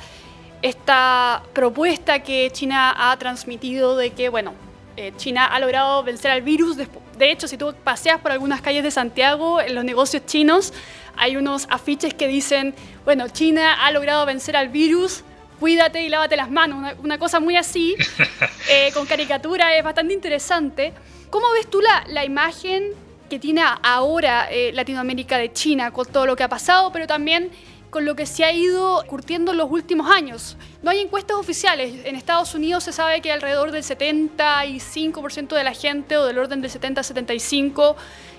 esta 0.62 1.42
propuesta 1.54 2.20
que 2.20 2.52
China 2.52 2.94
ha 2.96 3.18
transmitido 3.18 3.98
de 3.98 4.12
que, 4.12 4.30
bueno, 4.30 4.54
eh, 4.98 5.14
China 5.18 5.46
ha 5.46 5.60
logrado 5.60 6.04
vencer 6.04 6.30
al 6.30 6.42
virus. 6.42 6.78
De 6.78 7.32
hecho, 7.32 7.48
si 7.48 7.58
tú 7.58 7.74
paseas 7.84 8.20
por 8.22 8.32
algunas 8.32 8.62
calles 8.62 8.84
de 8.84 8.92
Santiago, 8.92 9.60
en 9.62 9.74
los 9.74 9.84
negocios 9.84 10.26
chinos, 10.26 10.74
hay 11.18 11.38
unos 11.38 11.68
afiches 11.70 12.14
que 12.14 12.28
dicen, 12.28 12.76
bueno, 13.06 13.28
China 13.30 13.86
ha 13.86 13.92
logrado 13.92 14.26
vencer 14.26 14.56
al 14.56 14.70
virus, 14.70 15.24
cuídate 15.60 16.04
y 16.04 16.10
lávate 16.10 16.36
las 16.36 16.50
manos. 16.50 16.94
Una, 17.04 17.18
cosa 17.18 17.40
muy 17.40 17.58
así, 17.58 17.96
eh, 18.70 18.92
con 18.94 19.06
caricatura, 19.06 19.76
es 19.78 19.84
bastante 19.84 20.14
interesante. 20.14 20.94
¿Cómo 21.30 21.52
ves 21.54 21.70
tú 21.70 21.82
la, 21.82 22.06
la 22.08 22.24
imagen 22.26 22.94
que 23.30 23.40
tiene 23.40 23.62
ahora 23.82 24.48
eh, 24.52 24.72
Latinoamérica 24.74 25.38
de 25.38 25.52
China 25.52 25.92
con 25.92 26.06
todo 26.06 26.26
lo 26.26 26.36
que 26.36 26.44
ha 26.44 26.50
pasado, 26.50 26.92
pero 26.92 27.08
también 27.08 27.50
con 27.90 28.06
lo 28.06 28.16
que 28.16 28.26
se 28.26 28.44
ha 28.44 28.52
ido 28.52 29.04
curtiendo 29.08 29.52
en 29.52 29.58
los 29.58 29.72
últimos 29.72 30.12
años. 30.12 30.58
No 30.84 30.92
hay 30.92 31.00
encuestas 31.00 31.38
oficiales. 31.38 32.06
En 32.06 32.16
Estados 32.16 32.54
Unidos 32.54 32.84
se 32.84 32.92
sabe 32.92 33.22
que 33.22 33.32
alrededor 33.32 33.72
del 33.72 33.84
75% 33.84 35.56
de 35.56 35.64
la 35.64 35.74
gente, 35.74 36.18
o 36.18 36.26
del 36.26 36.38
orden 36.38 36.62
del 36.62 36.72
70-75%, 36.72 37.96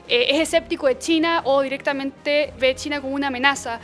eh, 0.09 0.27
es 0.31 0.41
escéptico 0.41 0.87
de 0.87 0.99
China 0.99 1.41
o 1.45 1.63
directamente 1.63 2.53
ve 2.59 2.75
China 2.75 3.01
como 3.01 3.15
una 3.15 3.29
amenaza. 3.29 3.81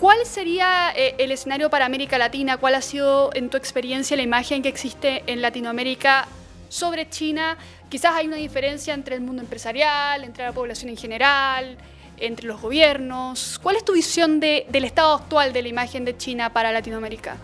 ¿Cuál 0.00 0.18
sería 0.26 0.92
eh, 0.94 1.14
el 1.18 1.32
escenario 1.32 1.70
para 1.70 1.86
América 1.86 2.18
Latina? 2.18 2.58
¿Cuál 2.58 2.74
ha 2.74 2.82
sido, 2.82 3.30
en 3.34 3.48
tu 3.48 3.56
experiencia, 3.56 4.16
la 4.16 4.22
imagen 4.22 4.62
que 4.62 4.68
existe 4.68 5.22
en 5.26 5.40
Latinoamérica 5.40 6.28
sobre 6.68 7.08
China? 7.08 7.56
Quizás 7.88 8.14
hay 8.14 8.26
una 8.26 8.36
diferencia 8.36 8.92
entre 8.92 9.14
el 9.14 9.22
mundo 9.22 9.40
empresarial, 9.40 10.22
entre 10.24 10.44
la 10.44 10.52
población 10.52 10.90
en 10.90 10.98
general, 10.98 11.78
entre 12.18 12.46
los 12.46 12.60
gobiernos? 12.60 13.58
¿Cuál 13.62 13.76
es 13.76 13.84
tu 13.84 13.94
visión 13.94 14.40
del 14.40 14.84
estado 14.84 15.14
actual 15.14 15.52
de 15.52 15.62
la 15.62 15.68
imagen 15.68 16.04
de 16.04 16.16
China 16.16 16.52
para 16.52 16.72
Latinoamérica? 16.72 17.36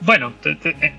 Bueno, 0.00 0.32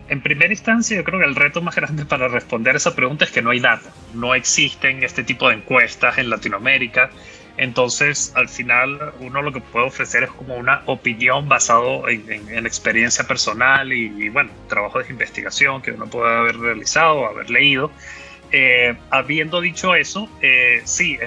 en 0.08 0.22
primera 0.22 0.54
instancia 0.54 0.96
yo 0.96 1.04
creo 1.04 1.20
que 1.20 1.26
el 1.26 1.36
reto 1.36 1.62
más 1.62 1.76
grande 1.76 2.06
para 2.06 2.30
responder 2.30 2.78
esa 2.78 2.96
pregunta 2.96 3.26
es 3.26 3.32
que 3.32 3.42
no 3.42 3.50
hay 3.50 3.60
data, 3.60 3.90
no 4.14 4.34
existen 4.34 5.04
este 5.04 5.24
tipo 5.24 5.50
de 5.50 5.56
encuestas 5.56 6.18
en 6.18 6.30
Latinoamérica, 6.30 7.10
entonces 7.58 8.34
al 8.36 8.50
final 8.50 9.14
uno 9.20 9.42
lo 9.42 9.52
que 9.52 9.62
puede 9.62 9.86
ofrecer 9.86 10.24
es 10.24 10.32
como 10.32 10.56
una 10.56 10.82
opinión 10.86 11.48
basado 11.48 12.08
en, 12.10 12.66
experiencia 12.66 13.26
personal 13.28 13.94
y, 13.94 14.30
bueno, 14.30 14.50
trabajo 14.68 15.00
de 15.00 15.10
investigación 15.10 15.82
que 15.82 15.92
uno 15.92 16.08
puede 16.08 16.36
haber 16.36 16.58
realizado, 16.58 17.28
haber 17.28 17.50
leído. 17.50 17.92
Eh, 18.52 18.96
habiendo 19.10 19.62
dicho 19.62 19.96
eso, 19.96 20.30
eh, 20.42 20.82
sí, 20.86 21.18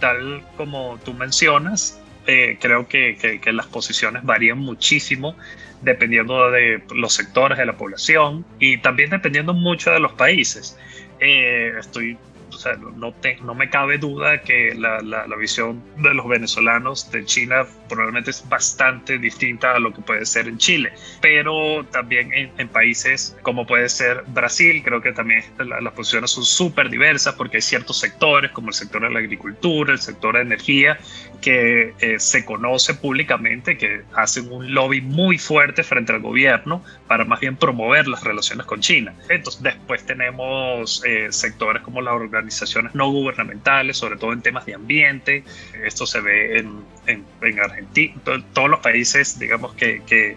tal 0.00 0.42
como 0.56 0.98
tú 1.04 1.14
mencionas, 1.14 2.00
eh, 2.26 2.56
creo 2.60 2.88
que, 2.88 3.16
que, 3.42 3.52
las 3.52 3.66
posiciones 3.66 4.22
varían 4.24 4.58
muchísimo 4.58 5.36
dependiendo 5.82 6.50
de 6.50 6.82
los 6.94 7.12
sectores 7.12 7.58
de 7.58 7.66
la 7.66 7.74
población 7.74 8.46
y 8.58 8.78
también 8.78 9.10
dependiendo 9.10 9.52
mucho 9.52 9.90
de 9.90 10.00
los 10.00 10.12
países. 10.12 10.78
Eh, 11.20 11.72
estoy 11.78 12.16
o 12.54 12.58
sea, 12.58 12.76
no, 12.76 13.54
me 13.54 13.70
cabe 13.70 13.98
duda 13.98 14.40
que 14.42 14.74
la, 14.74 15.00
la, 15.00 15.36
visión 15.36 15.82
de 15.98 16.14
los 16.14 16.26
venezolanos 16.28 17.10
de 17.10 17.24
China 17.24 17.66
probablemente 17.88 18.30
es 18.30 18.48
bastante 18.48 19.18
distinta 19.18 19.74
a 19.74 19.78
lo 19.78 19.92
que 19.92 20.00
puede 20.00 20.24
ser 20.24 20.48
en 20.48 20.58
Chile, 20.58 20.92
pero 21.20 21.84
también 21.90 22.32
en, 22.32 22.68
países 22.68 23.36
como 23.42 23.66
puede 23.66 23.88
ser 23.88 24.24
Brasil, 24.28 24.82
creo 24.84 25.00
que 25.00 25.12
también 25.12 25.44
las 25.58 25.92
posiciones 25.92 26.30
son 26.30 26.44
súper 26.44 26.88
diversas 26.88 27.34
porque 27.34 27.58
hay 27.58 27.62
ciertos 27.62 27.98
sectores 27.98 28.50
como 28.52 28.68
el 28.68 28.74
sector 28.74 29.02
de 29.02 29.10
la 29.10 29.18
agricultura, 29.18 29.92
el 29.92 30.00
sector 30.00 30.36
de 30.36 30.42
energía, 30.42 30.98
que 31.40 31.94
eh, 32.00 32.18
se 32.18 32.44
conoce 32.44 32.94
públicamente 32.94 33.76
que 33.76 34.02
hacen 34.14 34.50
un 34.50 34.72
lobby 34.72 35.02
muy 35.02 35.36
fuerte 35.36 35.82
frente 35.82 36.12
al 36.12 36.20
gobierno 36.20 36.82
para 37.06 37.24
más 37.24 37.40
bien 37.40 37.56
promover 37.56 38.08
las 38.08 38.24
relaciones 38.24 38.66
con 38.66 38.80
China. 38.80 39.14
Entonces 39.28 39.62
después 39.62 40.06
tenemos 40.06 41.02
eh, 41.04 41.28
sectores 41.30 41.82
como 41.82 42.00
las 42.00 42.14
organizaciones 42.14 42.43
organizaciones 42.44 42.94
no 42.94 43.10
gubernamentales, 43.10 43.96
sobre 43.96 44.16
todo 44.16 44.32
en 44.32 44.42
temas 44.42 44.66
de 44.66 44.74
ambiente. 44.74 45.44
Esto 45.84 46.06
se 46.06 46.20
ve 46.20 46.58
en, 46.58 46.84
en, 47.06 47.60
Argentina, 47.60 48.14
todos 48.52 48.68
los 48.68 48.80
países, 48.80 49.38
digamos, 49.38 49.74
que, 49.74 50.02
que, 50.06 50.36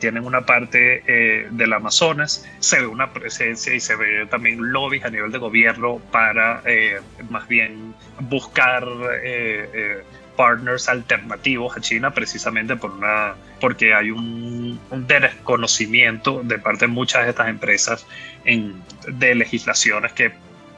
tienen 0.00 0.24
una 0.24 0.46
parte 0.46 1.02
eh, 1.06 1.46
del 1.50 1.74
Amazonas, 1.74 2.48
se 2.58 2.80
ve 2.80 2.86
una 2.86 3.12
presencia 3.12 3.74
y 3.74 3.80
se 3.80 3.94
ve 3.96 4.26
también 4.30 4.72
lobbies 4.72 5.04
a 5.04 5.10
nivel 5.10 5.30
de 5.30 5.36
gobierno 5.36 6.00
para 6.10 6.62
eh, 6.64 7.00
más 7.28 7.46
bien 7.48 7.94
buscar 8.18 8.82
eh, 9.22 10.02
partners 10.36 10.88
alternativos 10.88 11.76
a 11.76 11.80
China 11.82 12.12
precisamente 12.12 12.76
por 12.76 12.92
una, 12.92 13.34
porque 13.60 13.92
hay 13.92 14.10
un, 14.10 14.80
un, 14.90 15.06
desconocimiento 15.06 16.42
de 16.42 16.58
parte 16.58 16.86
de 16.86 16.92
muchas 16.92 17.24
de 17.24 17.30
estas 17.30 17.48
empresas 17.48 18.06
en, 18.46 18.82
de 19.06 19.34
legislaciones 19.34 20.12
que 20.14 20.32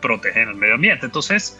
protegen 0.06 0.48
el 0.50 0.54
medio 0.54 0.74
ambiente. 0.74 1.06
Entonces, 1.06 1.58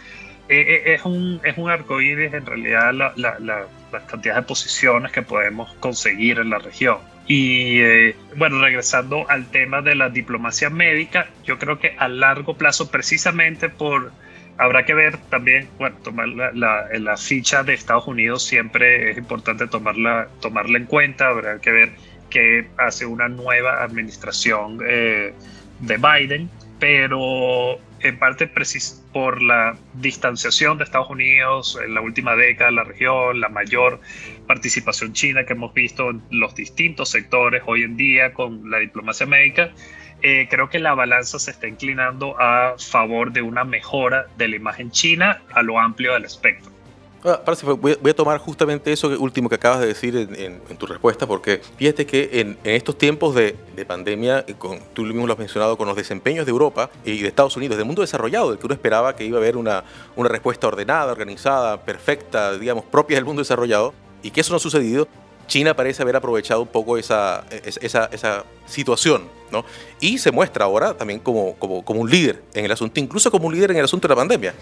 eh, 0.49 0.83
eh, 0.87 0.95
es 0.95 1.05
un, 1.05 1.41
es 1.43 1.59
un 1.59 1.69
arcoíris 1.69 2.33
en 2.33 2.47
realidad 2.47 2.95
la, 2.95 3.13
la, 3.17 3.67
cantidad 4.07 4.37
de 4.37 4.43
posiciones 4.43 5.11
que 5.11 5.23
podemos 5.23 5.75
conseguir 5.81 6.39
en 6.39 6.51
la 6.51 6.59
región. 6.59 6.99
Y 7.27 7.81
eh, 7.81 8.15
bueno, 8.37 8.61
regresando 8.61 9.29
al 9.29 9.47
tema 9.47 9.83
de 9.83 9.97
la 9.97 10.11
diplomacia 10.11 10.71
médica, 10.71 11.27
yo 11.45 11.59
creo 11.59 11.81
que 11.81 11.97
a 11.99 12.07
largo 12.07 12.55
plazo, 12.55 12.91
precisamente 12.91 13.69
por, 13.69 14.13
habrá 14.59 14.85
que 14.85 14.95
ver 14.95 15.17
también, 15.31 15.69
bueno, 15.79 15.97
tomar 16.05 16.29
la, 16.29 16.53
la, 16.53 17.17
ficha 17.17 17.65
de 17.65 17.75
Estados 17.75 18.07
Unidos 18.07 18.45
siempre 18.45 19.11
es 19.11 19.19
importante 19.19 19.67
tomarla, 19.67 20.29
tomarla 20.41 20.79
en 20.79 20.85
cuenta, 20.85 21.29
habrá 21.29 21.59
que 21.59 21.73
ver 21.73 21.93
qué 22.31 22.69
hace 22.77 23.07
una 23.07 23.29
nueva 23.29 23.83
administración 23.83 24.79
de 24.79 25.33
Biden, 25.81 26.51
pero 26.79 27.81
en 28.01 28.19
parte 28.19 28.51
por 29.13 29.43
la 29.43 29.77
distanciación 29.95 30.79
de 30.79 30.85
Estados 30.85 31.11
Unidos 31.11 31.79
en 31.83 31.95
la 31.95 32.01
última 32.01 32.37
década 32.37 32.71
en 32.71 32.77
la 32.77 32.85
región, 32.85 33.41
la 33.41 33.49
mayor 33.49 34.01
participación 34.47 35.13
china 35.13 35.45
que 35.45 35.55
hemos 35.55 35.73
visto 35.75 36.11
en 36.11 36.23
los 36.31 36.55
distintos 36.55 37.11
sectores 37.11 37.63
hoy 37.67 37.83
en 37.83 37.97
día 37.97 38.33
con 38.33 38.71
la 38.71 38.79
diplomacia 38.79 39.27
médica, 39.27 39.71
eh, 40.23 40.47
creo 40.51 40.69
que 40.69 40.79
la 40.79 40.95
balanza 40.95 41.39
se 41.39 41.51
está 41.51 41.69
inclinando 41.69 42.41
a 42.41 42.75
favor 42.79 43.33
de 43.33 43.43
una 43.43 43.65
mejora 43.65 44.27
de 44.37 44.49
la 44.49 44.57
imagen 44.57 44.91
china 44.91 45.43
a 45.53 45.63
lo 45.63 45.79
amplio 45.79 46.15
del 46.15 46.25
espectro. 46.25 46.76
Ah, 47.29 47.43
voy, 47.81 47.99
a 48.09 48.15
tomar 48.15 48.39
justamente 48.39 48.93
eso 48.93 49.09
último 49.09 49.49
que 49.49 49.57
acabas 49.57 49.81
de 49.81 49.89
decir 49.89 50.17
en, 50.17 50.61
tu 50.79 50.87
respuesta, 50.87 51.27
porque 51.27 51.61
fíjate 51.77 52.07
que 52.07 52.31
en, 52.41 52.57
estos 52.63 52.97
tiempos 52.97 53.35
de, 53.35 53.57
pandemia, 53.85 54.47
tú 54.95 55.03
mismo 55.03 55.27
lo 55.27 55.33
has 55.33 55.39
mencionado, 55.39 55.77
con 55.77 55.89
los 55.89 55.97
desempeños 55.97 56.47
de 56.47 56.51
Europa 56.51 56.89
y 57.05 57.21
de 57.23 57.27
Estados 57.27 57.57
Unidos, 57.57 57.79
del 57.79 57.87
mundo 57.87 58.03
desarrollado, 58.03 58.51
del 58.51 58.61
que 58.61 58.67
uno 58.67 58.75
esperaba 58.75 59.17
que 59.17 59.25
iba 59.25 59.39
a 59.39 59.41
haber 59.41 59.57
una, 59.57 59.83
respuesta 60.17 60.69
ordenada, 60.69 61.11
organizada, 61.11 61.85
perfecta, 61.85 62.57
digamos, 62.57 62.85
propia 62.85 63.17
del 63.17 63.25
mundo 63.25 63.43
desarrollado, 63.43 63.93
y 64.23 64.31
que 64.31 64.43
eso 64.43 64.53
no 64.53 64.59
ha 64.59 64.61
sucedido, 64.61 65.09
China 65.49 65.75
parece 65.75 66.03
haber 66.03 66.15
aprovechado 66.15 66.63
un 66.63 66.69
poco 66.69 66.97
esa, 66.97 67.45
esa, 67.51 68.45
situación, 68.67 69.29
¿no? 69.51 69.65
Y 69.99 70.19
se 70.19 70.31
muestra 70.31 70.65
ahora 70.65 70.95
también 70.95 71.19
como, 71.19 71.55
como, 71.57 72.01
un 72.01 72.09
líder 72.09 72.43
en 72.55 72.67
el 72.67 72.71
asunto, 72.71 73.01
incluso 73.01 73.33
como 73.33 73.49
un 73.49 73.55
líder 73.55 73.73
en 73.73 73.79
el 73.79 73.85
asunto 73.85 74.07
de 74.07 74.13
la 74.15 74.17
pandemia. 74.17 74.55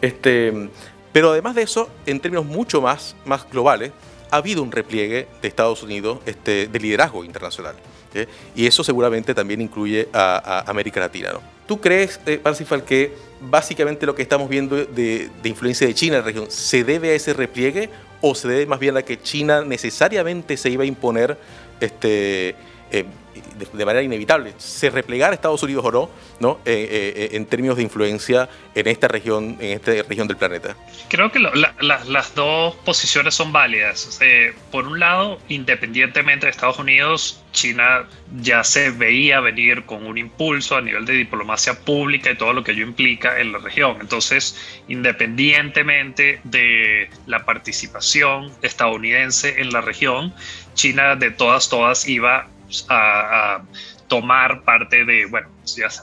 Este, 0.00 0.68
pero 1.14 1.30
además 1.30 1.54
de 1.54 1.62
eso, 1.62 1.88
en 2.06 2.18
términos 2.18 2.44
mucho 2.44 2.82
más, 2.82 3.14
más 3.24 3.48
globales, 3.48 3.92
ha 4.32 4.38
habido 4.38 4.64
un 4.64 4.72
repliegue 4.72 5.28
de 5.40 5.46
Estados 5.46 5.80
Unidos 5.84 6.18
este, 6.26 6.66
de 6.66 6.80
liderazgo 6.80 7.24
internacional. 7.24 7.76
Y 8.56 8.66
eso 8.66 8.82
seguramente 8.82 9.32
también 9.32 9.60
incluye 9.60 10.08
a, 10.12 10.64
América 10.68 10.98
Latina. 10.98 11.30
¿no? 11.32 11.40
¿Tú 11.68 11.80
crees, 11.80 12.18
eh, 12.26 12.38
Parsifal, 12.42 12.84
que 12.84 13.12
básicamente 13.40 14.06
lo 14.06 14.16
que 14.16 14.22
estamos 14.22 14.48
viendo 14.48 14.74
de, 14.74 15.30
de, 15.40 15.48
influencia 15.48 15.86
de 15.86 15.94
China 15.94 16.16
en 16.16 16.22
la 16.22 16.26
región 16.26 16.50
se 16.50 16.82
debe 16.82 17.10
a 17.10 17.14
ese 17.14 17.32
repliegue 17.32 17.90
o 18.20 18.34
se 18.34 18.48
debe 18.48 18.66
más 18.66 18.80
bien 18.80 18.96
a 18.96 19.02
que 19.02 19.22
China 19.22 19.62
necesariamente 19.62 20.56
se 20.56 20.68
iba 20.68 20.82
a 20.82 20.86
imponer 20.86 21.38
este, 21.78 22.56
eh, 22.90 23.04
de, 23.72 23.84
manera 23.84 24.02
inevitable, 24.02 24.54
se 24.58 24.90
replegara 24.90 25.34
Estados 25.34 25.62
Unidos 25.62 25.84
o 25.84 25.90
no, 25.90 26.10
¿no? 26.40 26.60
Eh, 26.64 27.12
eh, 27.16 27.36
en 27.36 27.46
términos 27.46 27.76
de 27.76 27.82
influencia 27.82 28.48
en 28.74 28.86
esta 28.86 29.08
región, 29.08 29.56
en 29.60 29.72
esta 29.72 29.92
región 30.08 30.28
del 30.28 30.36
planeta. 30.36 30.76
Creo 31.08 31.32
que 31.32 31.40
las 31.40 32.34
dos 32.34 32.74
posiciones 32.84 33.34
son 33.34 33.52
válidas. 33.52 34.18
por 34.70 34.86
un 34.86 35.00
lado, 35.00 35.38
independientemente 35.48 36.46
de 36.46 36.50
Estados 36.50 36.78
Unidos, 36.78 37.42
China 37.52 38.06
ya 38.40 38.64
se 38.64 38.90
veía 38.90 39.40
venir 39.40 39.84
con 39.84 40.06
un 40.06 40.18
impulso 40.18 40.76
a 40.76 40.80
nivel 40.80 41.04
de 41.04 41.14
diplomacia 41.14 41.80
pública 41.80 42.32
y 42.32 42.36
todo 42.36 42.52
lo 42.52 42.64
que 42.64 42.72
ello 42.72 42.84
implica 42.84 43.40
en 43.40 43.52
la 43.52 43.58
región. 43.58 43.96
Entonces, 44.00 44.56
independientemente 44.88 46.40
de 46.44 47.08
la 47.26 47.44
participación 47.44 48.52
estadounidense 48.62 49.60
en 49.60 49.72
la 49.72 49.80
región, 49.80 50.34
China 50.74 51.16
de 51.16 51.30
todas, 51.30 51.68
todas 51.68 52.08
iba 52.08 52.48
a, 52.88 53.62
tomar 54.08 54.62
parte 54.62 55.04
de, 55.04 55.24
bueno, 55.26 55.48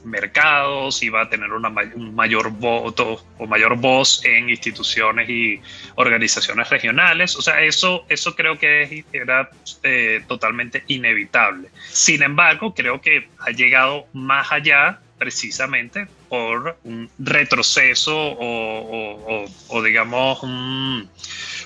mercados, 0.04 1.04
iba 1.04 1.21
a 1.21 1.30
tener 1.30 1.52
un 1.54 2.15
mayor 2.15 2.50
voto 2.50 3.24
o 3.38 3.45
mayor 3.45 3.78
voz 3.78 4.26
en 4.26 4.50
instituciones 4.50 5.30
y 5.30 5.62
organizaciones 5.95 6.69
regionales. 6.69 7.36
O 7.36 7.41
sea, 7.41 7.62
eso, 7.62 8.06
eso 8.10 8.36
creo 8.36 8.58
que 8.58 9.06
era 9.13 9.50
eh, 9.84 10.24
totalmente 10.28 10.84
inevitable. 10.88 11.69
Sin 11.89 12.24
embargo, 12.24 12.74
creo 12.74 13.00
que 13.00 13.30
ha 13.39 13.52
llegado 13.52 14.08
más 14.13 14.52
allá 14.52 15.00
precisamente 15.19 16.08
por 16.31 16.77
un 16.85 17.09
retroceso 17.19 18.15
o, 18.15 19.83
digamos, 19.83 20.41
un 20.43 21.09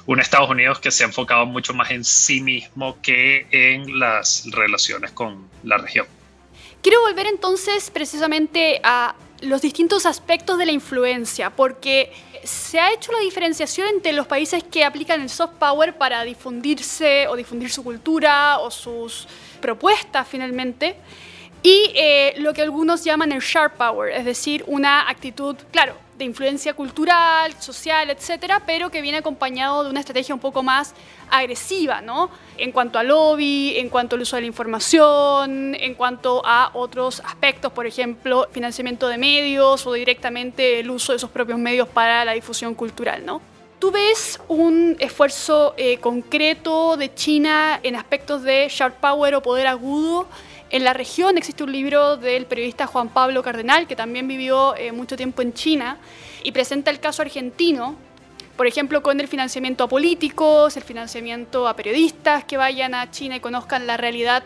un 0.08 0.20
Estados 0.20 0.50
Unidos 0.50 0.80
que 0.80 0.92
se 0.92 1.04
ha 1.04 1.08
enfocado 1.08 1.46
mucho 1.46 1.74
más 1.74 1.92
en 1.92 2.04
sí 2.04 2.42
mismo 2.42 2.98
que 3.02 3.48
en 3.52 4.00
las 4.00 4.48
relaciones 4.52 5.12
con 5.12 5.48
la 5.64 5.78
región. 5.78 6.08
Quiero 6.82 7.02
volver 7.02 7.28
entonces 7.28 7.90
precisamente 7.92 8.80
a 8.84 9.16
los 9.42 9.62
distintos 9.62 10.06
aspectos 10.06 10.58
de 10.58 10.66
la 10.66 10.72
influencia, 10.72 11.50
porque 11.50 12.12
se 12.44 12.80
ha 12.80 12.94
hecho 12.94 13.12
la 13.12 13.20
diferenciación 13.20 13.88
entre 13.88 14.14
los 14.14 14.28
países 14.28 14.64
que 14.64 14.84
aplican 14.84 15.22
el 15.22 15.30
soft 15.30 15.56
power 15.60 15.98
para 15.98 16.24
difundirse 16.24 17.28
o 17.28 17.36
difundir 17.36 17.72
su 17.72 17.84
cultura 17.84 18.60
o 18.60 18.70
sus 18.70 19.28
propuestas 19.62 20.28
finalmente, 20.28 20.96
y 21.66 21.92
eh, 21.96 22.36
lo 22.38 22.54
que 22.54 22.62
algunos 22.62 23.04
llaman 23.04 23.32
el 23.32 23.40
sharp 23.40 23.76
power, 23.76 24.12
es 24.12 24.24
decir, 24.24 24.64
una 24.68 25.10
actitud, 25.10 25.56
claro, 25.72 25.96
de 26.16 26.24
influencia 26.24 26.76
cultural, 26.76 27.60
social, 27.60 28.12
etcétera, 28.12 28.62
pero 28.68 28.92
que 28.92 29.02
viene 29.02 29.18
acompañado 29.18 29.84
de 29.84 29.90
una 29.90 30.00
estrategia 30.00 30.36
un 30.36 30.42
poco 30.42 30.62
más 30.62 30.94
agresiva, 31.32 32.02
¿no? 32.02 32.30
En 32.60 32.72
cuanto 32.72 33.00
al 33.00 33.08
lobby, 33.08 33.78
en 33.78 33.90
cuanto 33.90 34.16
al 34.16 34.22
uso 34.22 34.36
de 34.36 34.44
la 34.44 34.48
información, 34.48 35.74
en 35.74 35.96
cuanto 35.96 36.44
a 36.46 36.70
otros 36.76 37.20
aspectos, 37.26 37.72
por 37.72 37.88
ejemplo, 37.88 38.48
financiamiento 38.52 39.08
de 39.08 39.18
medios 39.18 39.88
o 39.88 39.94
directamente 39.94 40.82
el 40.82 40.92
uso 40.92 41.14
de 41.14 41.18
esos 41.18 41.32
propios 41.32 41.58
medios 41.58 41.88
para 41.88 42.24
la 42.26 42.34
difusión 42.34 42.76
cultural, 42.76 43.26
¿no? 43.26 43.42
¿Tú 43.80 43.90
ves 43.90 44.40
un 44.50 44.98
esfuerzo 45.00 45.74
eh, 45.78 45.98
concreto 45.98 46.96
de 46.96 47.12
China 47.16 47.80
en 47.82 47.96
aspectos 47.96 48.44
de 48.44 48.68
sharp 48.70 49.00
power 49.00 49.34
o 49.34 49.42
poder 49.42 49.66
agudo? 49.66 50.28
En 50.76 50.84
la 50.84 50.92
región 50.92 51.38
existe 51.38 51.64
un 51.64 51.72
libro 51.72 52.18
del 52.18 52.48
periodista 52.48 52.86
Juan 52.86 53.08
Pablo 53.08 53.42
Cardenal, 53.42 53.88
que 53.88 53.96
también 53.96 54.28
vivió 54.28 54.76
eh, 54.76 54.92
mucho 54.92 55.16
tiempo 55.16 55.42
en 55.42 55.54
China, 55.54 56.00
y 56.44 56.52
presenta 56.52 56.92
el 56.92 57.00
caso 57.00 57.22
argentino, 57.22 57.96
por 58.58 58.68
ejemplo, 58.68 59.02
con 59.02 59.18
el 59.22 59.30
financiamiento 59.30 59.86
a 59.86 59.88
políticos, 59.88 60.76
el 60.76 60.84
financiamiento 60.84 61.66
a 61.70 61.78
periodistas 61.78 62.44
que 62.44 62.58
vayan 62.58 62.94
a 62.94 63.10
China 63.10 63.38
y 63.38 63.40
conozcan 63.40 63.88
la 63.88 63.96
realidad 63.96 64.44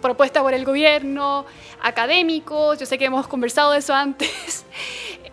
propuesta 0.00 0.40
por 0.40 0.54
el 0.54 0.64
gobierno, 0.64 1.44
académicos, 1.82 2.78
yo 2.78 2.86
sé 2.86 2.96
que 2.96 3.04
hemos 3.04 3.28
conversado 3.28 3.72
de 3.72 3.80
eso 3.80 3.92
antes, 3.94 4.64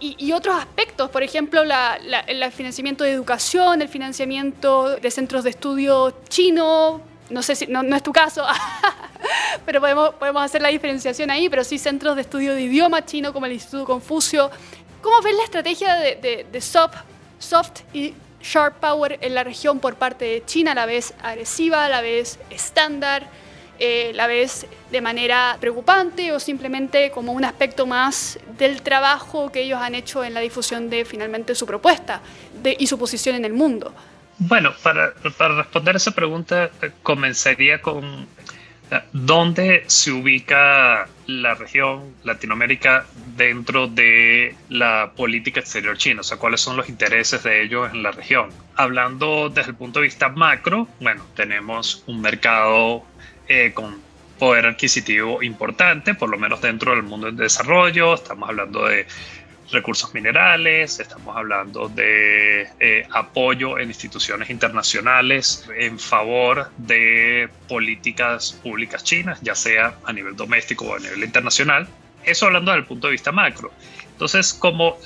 y, 0.02 0.34
otros 0.34 0.58
aspectos, 0.58 1.10
por 1.10 1.24
ejemplo, 1.24 1.62
el 1.62 2.52
financiamiento 2.52 3.06
de 3.06 3.12
educación, 3.12 3.82
el 3.82 3.88
financiamiento 3.88 4.98
de 4.98 5.10
centros 5.10 5.46
de 5.46 5.52
estudio 5.52 6.14
chino, 6.28 7.00
no 7.32 7.42
sé 7.42 7.56
si, 7.56 7.68
no, 7.68 7.82
es 7.96 8.04
tu 8.04 8.12
caso, 8.12 8.46
pero 9.66 9.80
podemos, 9.80 10.14
podemos 10.16 10.44
hacer 10.44 10.62
la 10.62 10.70
diferenciación 10.70 11.32
ahí, 11.32 11.50
pero 11.50 11.64
sí 11.64 11.78
centros 11.78 12.16
de 12.16 12.22
estudio 12.24 12.54
de 12.54 12.62
idioma 12.62 13.06
chino 13.06 13.34
como 13.34 13.46
el 13.46 13.54
Instituto 13.54 13.86
Confucio. 13.86 14.52
¿Cómo 15.02 15.22
ves 15.22 15.36
la 15.36 15.44
estrategia 15.44 15.96
de, 15.96 16.62
soft, 16.62 16.98
soft 17.40 17.82
y 17.94 18.14
sharp 18.42 18.80
power 18.80 19.18
en 19.22 19.34
la 19.34 19.44
región 19.44 19.80
por 19.80 19.96
parte 19.96 20.26
de 20.26 20.46
China, 20.46 20.74
a 20.74 20.76
la 20.76 20.86
vez 20.86 21.14
agresiva, 21.24 21.86
a 21.86 21.90
la 21.90 22.02
vez 22.02 22.38
estándar, 22.50 23.28
eh, 23.80 24.12
la 24.14 24.28
vez 24.28 24.68
de 24.92 25.02
manera 25.02 25.58
preocupante 25.60 26.32
o 26.32 26.40
simplemente 26.40 27.10
como 27.10 27.32
un 27.32 27.44
aspecto 27.46 27.88
más 27.88 28.38
del 28.58 28.84
trabajo 28.84 29.52
que 29.52 29.62
ellos 29.62 29.80
han 29.82 29.96
hecho 29.96 30.24
en 30.24 30.36
la 30.36 30.40
difusión 30.40 30.90
de 30.90 31.04
finalmente 31.04 31.56
su 31.56 31.66
propuesta 31.66 32.22
y 32.78 32.86
su 32.86 33.00
posición 33.00 33.36
en 33.36 33.46
el 33.46 33.54
mundo? 33.54 33.92
Bueno, 34.44 34.74
para, 34.82 35.14
para 35.38 35.56
responder 35.58 35.98
esa 35.98 36.16
pregunta, 36.16 36.72
eh, 36.82 36.90
comenzaría 37.04 37.80
con 37.80 38.26
eh, 38.90 39.00
dónde 39.14 39.84
se 39.86 40.12
ubica 40.12 41.08
la 41.28 41.54
región 41.54 42.16
Latinoamérica 42.24 43.06
dentro 43.38 43.86
de 43.86 44.56
la 44.70 45.12
política 45.16 45.60
exterior 45.60 45.96
china, 45.96 46.22
o 46.22 46.24
sea, 46.24 46.38
cuáles 46.38 46.60
son 46.60 46.76
los 46.76 46.90
intereses 46.90 47.44
de 47.44 47.62
ellos 47.62 47.94
en 47.94 48.02
la 48.02 48.12
región. 48.14 48.50
Hablando 48.78 49.50
desde 49.50 49.70
el 49.70 49.76
punto 49.76 50.00
de 50.00 50.06
vista 50.06 50.30
macro, 50.30 50.88
bueno, 51.00 51.24
tenemos 51.36 52.04
un 52.08 52.20
mercado 52.20 53.04
eh, 53.48 53.74
con 53.76 54.02
poder 54.40 54.66
adquisitivo 54.66 55.44
importante, 55.44 56.16
por 56.16 56.28
lo 56.30 56.40
menos 56.40 56.62
dentro 56.62 56.96
del 56.96 57.04
mundo 57.04 57.28
en 57.28 57.38
desarrollo, 57.38 58.16
estamos 58.16 58.50
hablando 58.50 58.88
de 58.88 59.06
recursos 59.72 60.14
minerales, 60.14 61.00
estamos 61.00 61.36
hablando 61.36 61.90
de 61.90 62.68
eh, 62.80 63.08
apoyo 63.12 63.80
en 63.80 63.90
instituciones 63.90 64.50
internacionales 64.50 65.68
en 65.76 66.00
favor 66.00 66.70
de 66.78 67.50
políticas 67.68 68.54
públicas 68.64 69.04
chinas, 69.04 69.40
ya 69.42 69.56
sea 69.56 69.96
a 70.04 70.14
nivel 70.14 70.36
doméstico 70.36 70.86
o 70.86 70.96
a 70.96 71.00
nivel 71.00 71.24
internacional. 71.24 71.88
Eso 72.24 72.46
hablando 72.46 72.72
desde 72.72 72.82
el 72.82 72.88
punto 72.88 73.08
de 73.08 73.12
vista 73.12 73.32
macro. 73.32 73.72
Entonces, 74.12 74.54
como, 74.54 74.98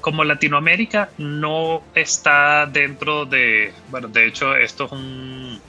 como 0.00 0.24
Latinoamérica 0.24 1.10
no 1.16 1.82
está 1.94 2.66
dentro 2.66 3.24
de, 3.24 3.72
bueno, 3.90 4.08
de 4.08 4.26
hecho 4.26 4.54
esto 4.54 4.86
es 4.86 4.92
un, 4.92 5.60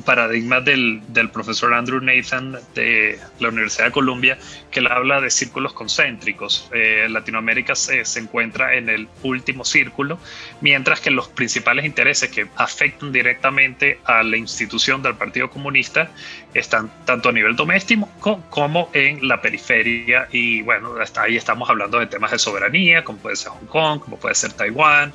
paradigma 0.00 0.60
del, 0.60 1.02
del, 1.08 1.28
profesor 1.30 1.74
Andrew 1.74 2.00
Nathan 2.00 2.58
de 2.74 3.18
la 3.40 3.48
Universidad 3.48 3.86
de 3.86 3.92
Columbia, 3.92 4.38
que 4.70 4.80
él 4.80 4.86
habla 4.86 5.20
de 5.20 5.30
círculos 5.30 5.74
concéntricos. 5.74 6.68
Eh, 6.72 7.06
Latinoamérica 7.10 7.74
se, 7.74 8.04
se, 8.04 8.20
encuentra 8.20 8.74
en 8.74 8.88
el 8.88 9.08
último 9.22 9.64
círculo, 9.64 10.18
mientras 10.60 11.00
que 11.00 11.10
los 11.10 11.28
principales 11.28 11.84
intereses 11.84 12.30
que 12.30 12.46
afectan 12.56 13.12
directamente 13.12 14.00
a 14.04 14.22
la 14.22 14.36
institución 14.36 15.02
del 15.02 15.14
Partido 15.14 15.50
Comunista 15.50 16.10
están 16.54 16.90
tanto 17.04 17.28
a 17.28 17.32
nivel 17.32 17.56
doméstico 17.56 18.08
como 18.50 18.88
en 18.92 19.26
la 19.26 19.40
periferia. 19.40 20.28
Y 20.32 20.62
bueno, 20.62 20.96
hasta 21.00 21.22
ahí 21.22 21.36
estamos 21.36 21.68
hablando 21.68 21.98
de 21.98 22.06
temas 22.06 22.30
de 22.30 22.38
soberanía, 22.38 23.04
como 23.04 23.18
puede 23.18 23.36
ser 23.36 23.52
Hong 23.52 23.66
Kong, 23.66 24.00
como 24.00 24.16
puede 24.18 24.34
ser 24.34 24.52
Taiwán. 24.52 25.12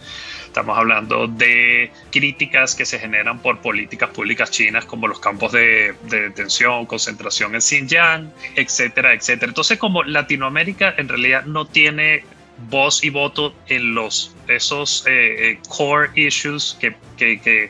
Estamos 0.48 0.78
hablando 0.78 1.28
de 1.28 1.92
críticas 2.12 2.74
que 2.74 2.86
se 2.86 2.98
generan 2.98 3.40
por 3.40 3.60
políticas 3.60 4.10
públicas 4.10 4.50
chinas 4.50 4.86
como 4.86 5.08
los 5.08 5.20
campos 5.20 5.52
de, 5.52 5.94
detención, 6.04 6.86
concentración 6.86 7.54
en 7.54 7.62
Xinjiang, 7.62 8.32
etcétera, 8.56 9.14
etcétera. 9.14 9.50
Entonces, 9.50 9.78
como 9.78 10.04
Latinoamérica 10.04 10.96
en 10.98 11.10
realidad 11.10 11.46
no 11.46 11.66
tiene 11.66 12.24
voz 12.70 13.04
y 13.04 13.12
voto 13.12 13.54
en 13.68 13.94
los 13.94 14.36
esos 14.48 15.06
eh, 15.06 15.52
eh, 15.52 15.60
core 15.70 16.10
issues 16.16 16.76
que, 16.80 16.96
que, 17.18 17.40
que 17.40 17.70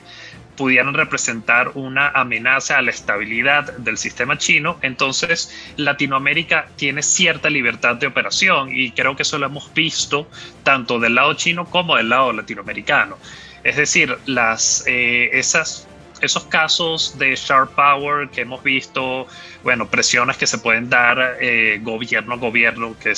pudieran 0.58 0.94
representar 0.94 1.72
una 1.76 2.10
amenaza 2.10 2.78
a 2.78 2.82
la 2.82 2.92
estabilidad 2.92 3.72
del 3.78 3.98
sistema 3.98 4.38
chino, 4.38 4.78
entonces 4.82 5.56
Latinoamérica 5.78 6.68
tiene 6.76 7.04
cierta 7.04 7.50
libertad 7.50 7.96
de 7.96 8.08
operación 8.08 8.70
y 8.74 8.92
creo 8.92 9.16
que 9.16 9.22
eso 9.22 9.38
lo 9.38 9.46
hemos 9.46 9.74
visto 9.74 10.28
tanto 10.64 11.00
del 11.00 11.16
lado 11.16 11.34
chino 11.36 11.66
como 11.66 11.96
del 11.96 12.10
lado 12.10 12.34
latinoamericano. 12.34 13.18
Es 13.64 13.78
decir, 13.78 14.18
las, 14.26 14.84
eh, 14.88 15.30
esas 15.34 15.88
esos 16.22 16.46
casos 16.46 17.18
de 17.20 17.36
sharp 17.36 17.76
power 17.76 18.30
que 18.30 18.42
hemos 18.42 18.64
visto, 18.64 19.28
bueno, 19.64 19.88
presiones 19.88 20.38
que 20.38 20.48
se 20.48 20.58
pueden 20.58 20.90
dar 20.90 21.38
eh, 21.40 21.80
gobierno 21.84 22.34
a 22.34 22.38
gobierno, 22.38 22.96
que, 23.00 23.14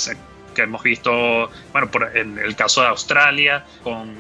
que 0.59 0.63
hemos 0.63 0.83
visto, 0.83 1.49
bueno, 1.71 1.89
en 2.13 2.37
el 2.37 2.53
caso 2.53 2.81
de 2.81 2.87
Australia, 2.87 3.63
con, 3.81 4.13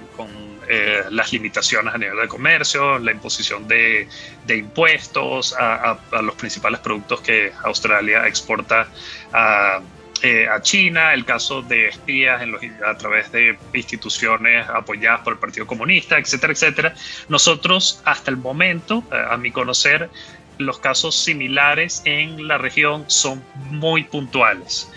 eh, 0.69 1.03
las 1.09 1.33
limitaciones 1.33 1.93
a 1.93 1.97
nivel 1.97 2.17
de 2.17 2.27
comercio, 2.27 2.97
la 2.99 3.11
imposición 3.11 3.67
de, 3.67 4.07
impuestos 4.47 5.53
a, 5.59 5.97
los 6.21 6.35
principales 6.35 6.79
productos 6.79 7.21
que 7.21 7.51
Australia 7.63 8.25
exporta 8.25 8.87
a, 9.33 9.81
eh, 10.21 10.47
a 10.47 10.61
China, 10.61 11.13
el 11.13 11.25
caso 11.25 11.61
de 11.61 11.87
espías 11.89 12.41
en 12.41 12.51
los, 12.51 12.61
a 12.85 12.95
través 12.97 13.31
de 13.31 13.57
instituciones 13.73 14.69
apoyadas 14.69 15.21
por 15.21 15.33
el 15.33 15.39
Partido 15.39 15.67
Comunista, 15.67 16.17
etcétera, 16.19 16.53
etcétera. 16.53 16.93
Nosotros, 17.27 18.01
hasta 18.05 18.31
el 18.31 18.37
momento, 18.37 19.03
a 19.11 19.35
mi 19.35 19.51
conocer, 19.51 20.09
los 20.57 20.79
casos 20.79 21.15
similares 21.15 22.01
en 22.05 22.47
la 22.47 22.57
región 22.57 23.03
son 23.07 23.43
muy 23.71 24.03
puntuales. 24.03 24.89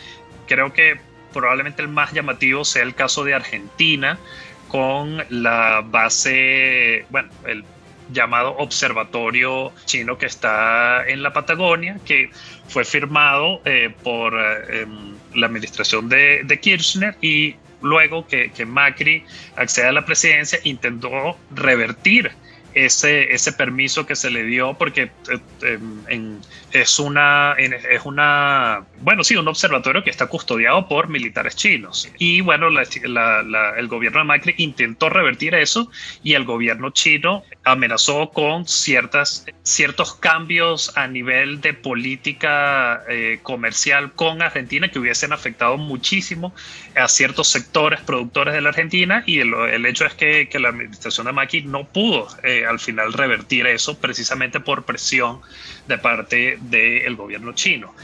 Creo 0.47 0.73
que 0.73 1.12
probablemente 1.33 1.83
el 1.83 1.89
más 1.89 2.13
llamativo 2.13 2.65
sea 2.65 2.83
el 2.83 2.95
caso 2.95 3.25
de 3.25 3.35
Argentina 3.35 4.19
con 4.69 5.23
la 5.29 5.83
base, 5.85 7.05
bueno, 7.11 7.29
el 7.47 7.65
llamado 8.13 8.57
Observatorio 8.59 9.73
Chino 9.85 10.19
que 10.19 10.27
está 10.27 11.07
en 11.07 11.23
la 11.23 11.33
Patagonia, 11.33 11.99
que 12.05 12.31
fue 12.69 12.85
firmado 12.85 13.61
eh, 13.65 13.95
por 14.03 14.35
em, 14.71 15.15
la 15.35 15.47
administración 15.47 16.09
de, 16.09 16.59
Kirchner 16.61 17.17
y 17.21 17.57
luego 17.81 18.27
que, 18.27 18.51
Macri 18.67 19.25
accede 19.57 19.89
a 19.89 19.93
la 19.93 20.05
presidencia 20.05 20.59
intentó 20.65 21.37
revertir 21.55 22.31
ese, 22.75 23.33
ese 23.33 23.53
permiso 23.53 24.07
que 24.07 24.17
se 24.17 24.31
le 24.31 24.45
dio 24.45 24.75
porque 24.75 25.11
eh, 25.63 25.79
en, 26.09 26.41
es 26.73 26.99
una, 26.99 27.55
es 27.59 28.03
una, 28.05 28.85
bueno, 29.01 29.25
sí, 29.25 29.37
un 29.37 29.49
observatorio 29.49 30.03
que 30.03 30.11
está 30.11 30.27
custodiado 30.27 30.89
por 30.89 31.09
militares 31.09 31.55
chinos. 31.57 32.11
Y 32.19 32.41
bueno, 32.41 32.69
el 32.69 33.89
gobierno 33.89 34.19
de 34.21 34.25
Macri 34.25 34.55
intentó 34.59 35.09
revertir 35.09 35.55
eso 35.55 35.91
y 36.23 36.35
el 36.35 36.45
gobierno 36.45 36.91
chino 36.91 37.45
amenazó 37.65 38.31
con 38.31 38.67
ciertas, 38.67 39.47
ciertos 39.63 40.15
cambios 40.15 40.97
a 40.97 41.07
nivel 41.07 41.61
de 41.61 41.75
política 41.75 43.03
eh, 43.09 43.39
comercial 43.43 44.13
con 44.13 44.43
Argentina 44.43 44.91
que 44.91 44.99
hubiesen 44.99 45.33
afectado 45.33 45.77
muchísimo 45.77 46.55
a 46.97 47.09
ciertos 47.09 47.49
sectores 47.49 48.01
productores 48.01 48.55
de 48.55 48.61
la 48.61 48.71
Argentina 48.71 49.23
y 49.27 49.41
el, 49.41 49.55
el 49.55 49.87
hecho 49.87 50.07
es 50.07 50.15
que, 50.15 50.49
que, 50.49 50.59
la 50.59 50.71
administración 50.71 51.27
de 51.27 51.33
Macri 51.33 51.63
no 51.63 51.85
pudo 51.85 52.29
eh, 52.43 52.65
al 52.67 52.79
final 52.79 53.13
revertir 53.13 53.67
eso 53.67 53.99
precisamente 53.99 54.61
por 54.61 54.85
presión 54.85 55.41
de 55.89 55.99
parte 55.99 56.59
del 56.71 57.17
gobierno 57.17 57.53
chino. 57.53 57.95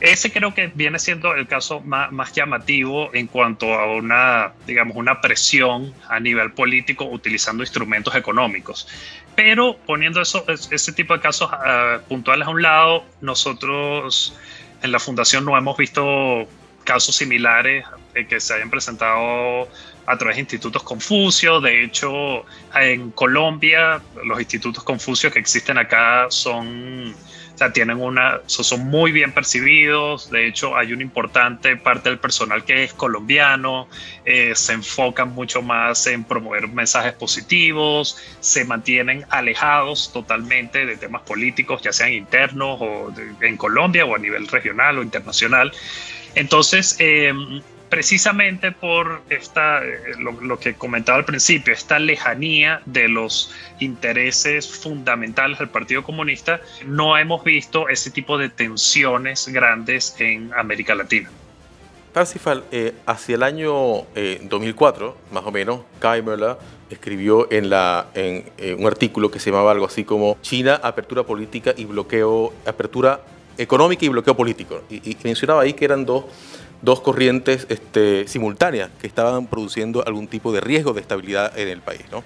Ese 0.00 0.32
creo 0.32 0.54
que 0.54 0.68
viene 0.74 0.98
siendo 0.98 1.34
el 1.34 1.46
caso 1.46 1.80
más, 1.80 2.32
llamativo 2.32 3.10
en 3.12 3.26
cuanto 3.26 3.74
a 3.74 3.86
una, 3.94 4.52
digamos, 4.66 4.96
una 4.96 5.20
presión 5.20 5.92
a 6.08 6.18
nivel 6.18 6.52
político 6.52 7.04
utilizando 7.04 7.62
instrumentos 7.62 8.14
económicos. 8.14 8.88
Pero 9.36 9.76
poniendo 9.86 10.22
eso, 10.22 10.44
ese 10.48 10.92
tipo 10.92 11.12
de 11.14 11.20
casos 11.20 11.50
ah, 11.52 11.98
puntuales 12.08 12.48
a 12.48 12.50
un 12.50 12.62
lado, 12.62 13.04
nosotros 13.20 14.34
en 14.82 14.90
la 14.90 14.98
fundación 14.98 15.44
no 15.44 15.56
hemos 15.56 15.76
visto 15.76 16.48
casos 16.84 17.16
similares 17.16 17.84
eh, 18.14 18.26
que 18.26 18.40
se 18.40 18.54
hayan 18.54 18.70
presentado 18.70 19.68
a 20.06 20.16
través 20.16 20.36
de 20.36 20.40
institutos 20.40 20.82
Confucio. 20.82 21.60
De 21.60 21.84
hecho, 21.84 22.46
en 22.74 23.10
Colombia, 23.10 24.00
los 24.24 24.40
institutos 24.40 24.82
Confucio 24.82 25.30
que 25.30 25.38
existen 25.38 25.76
acá 25.76 26.26
son 26.30 27.14
sea, 27.60 27.72
tienen 27.72 28.00
una, 28.00 28.40
son 28.46 28.86
muy 28.86 29.12
bien 29.12 29.32
percibidos, 29.32 30.30
de 30.30 30.46
hecho 30.46 30.76
hay 30.76 30.92
una 30.94 31.02
importante 31.02 31.76
parte 31.76 32.08
del 32.08 32.18
personal 32.18 32.64
que 32.64 32.84
es 32.84 32.94
colombiano, 32.94 33.86
eh, 34.24 34.52
se 34.54 34.72
enfocan 34.72 35.34
mucho 35.34 35.60
más 35.60 36.06
en 36.06 36.24
promover 36.24 36.68
mensajes 36.68 37.12
positivos, 37.12 38.16
se 38.40 38.64
mantienen 38.64 39.26
alejados 39.28 40.10
totalmente 40.10 40.86
de 40.86 40.96
temas 40.96 41.22
políticos, 41.22 41.82
ya 41.82 41.92
sean 41.92 42.14
internos 42.14 42.78
o 42.80 43.12
en 43.42 43.56
Colombia 43.58 44.06
o 44.06 44.14
a 44.14 44.18
nivel 44.18 44.48
regional 44.48 44.98
o 44.98 45.02
internacional. 45.02 45.70
Entonces, 46.34 46.96
eh, 46.98 47.32
precisamente 47.90 48.70
por 48.70 49.20
esta, 49.28 49.84
eh, 49.84 50.14
lo, 50.18 50.58
que 50.58 50.74
comentaba 50.74 51.18
al 51.18 51.24
principio, 51.24 51.74
esta 51.74 51.98
lejanía 51.98 52.80
de 52.86 53.08
los 53.08 53.52
intereses 53.80 54.70
fundamentales 54.70 55.58
del 55.58 55.68
Partido 55.68 56.02
Comunista, 56.02 56.60
no 56.86 57.18
hemos 57.18 57.44
visto 57.44 57.88
ese 57.88 58.10
tipo 58.10 58.38
de 58.38 58.48
tensiones 58.48 59.48
grandes 59.48 60.14
en 60.18 60.52
América 60.54 60.94
Latina. 60.94 61.28
Parsifal, 62.14 62.64
eh, 62.72 62.94
hacia 63.06 63.34
el 63.36 63.42
año 63.42 64.06
2004, 64.42 65.08
eh, 65.08 65.34
más 65.34 65.44
o 65.44 65.50
menos, 65.50 65.80
Kai 65.98 66.24
escribió 66.90 67.52
en, 67.52 67.70
la, 67.70 68.08
en, 68.14 68.44
un 68.78 68.86
artículo 68.86 69.30
que 69.30 69.38
se 69.38 69.50
llamaba 69.50 69.70
algo 69.70 69.86
así 69.86 70.04
como 70.04 70.36
China, 70.42 70.80
apertura 70.82 71.22
política 71.22 71.72
y 71.76 71.84
bloqueo, 71.84 72.52
apertura 72.66 73.20
económica 73.58 74.04
y 74.04 74.08
bloqueo 74.08 74.36
político. 74.36 74.82
y 74.90 75.16
mencionaba 75.22 75.62
ahí 75.62 75.72
que 75.72 75.84
eran 75.84 76.04
dos 76.04 76.24
dos 76.82 77.00
corrientes 77.00 77.66
este, 77.68 78.26
simultáneas 78.26 78.90
que 79.00 79.06
estaban 79.06 79.46
produciendo 79.46 80.04
algún 80.06 80.26
tipo 80.28 80.52
de 80.52 80.60
riesgo 80.60 80.92
de 80.92 81.00
estabilidad 81.00 81.56
en 81.58 81.68
el 81.68 81.80
país. 81.80 82.02
¿no? 82.10 82.22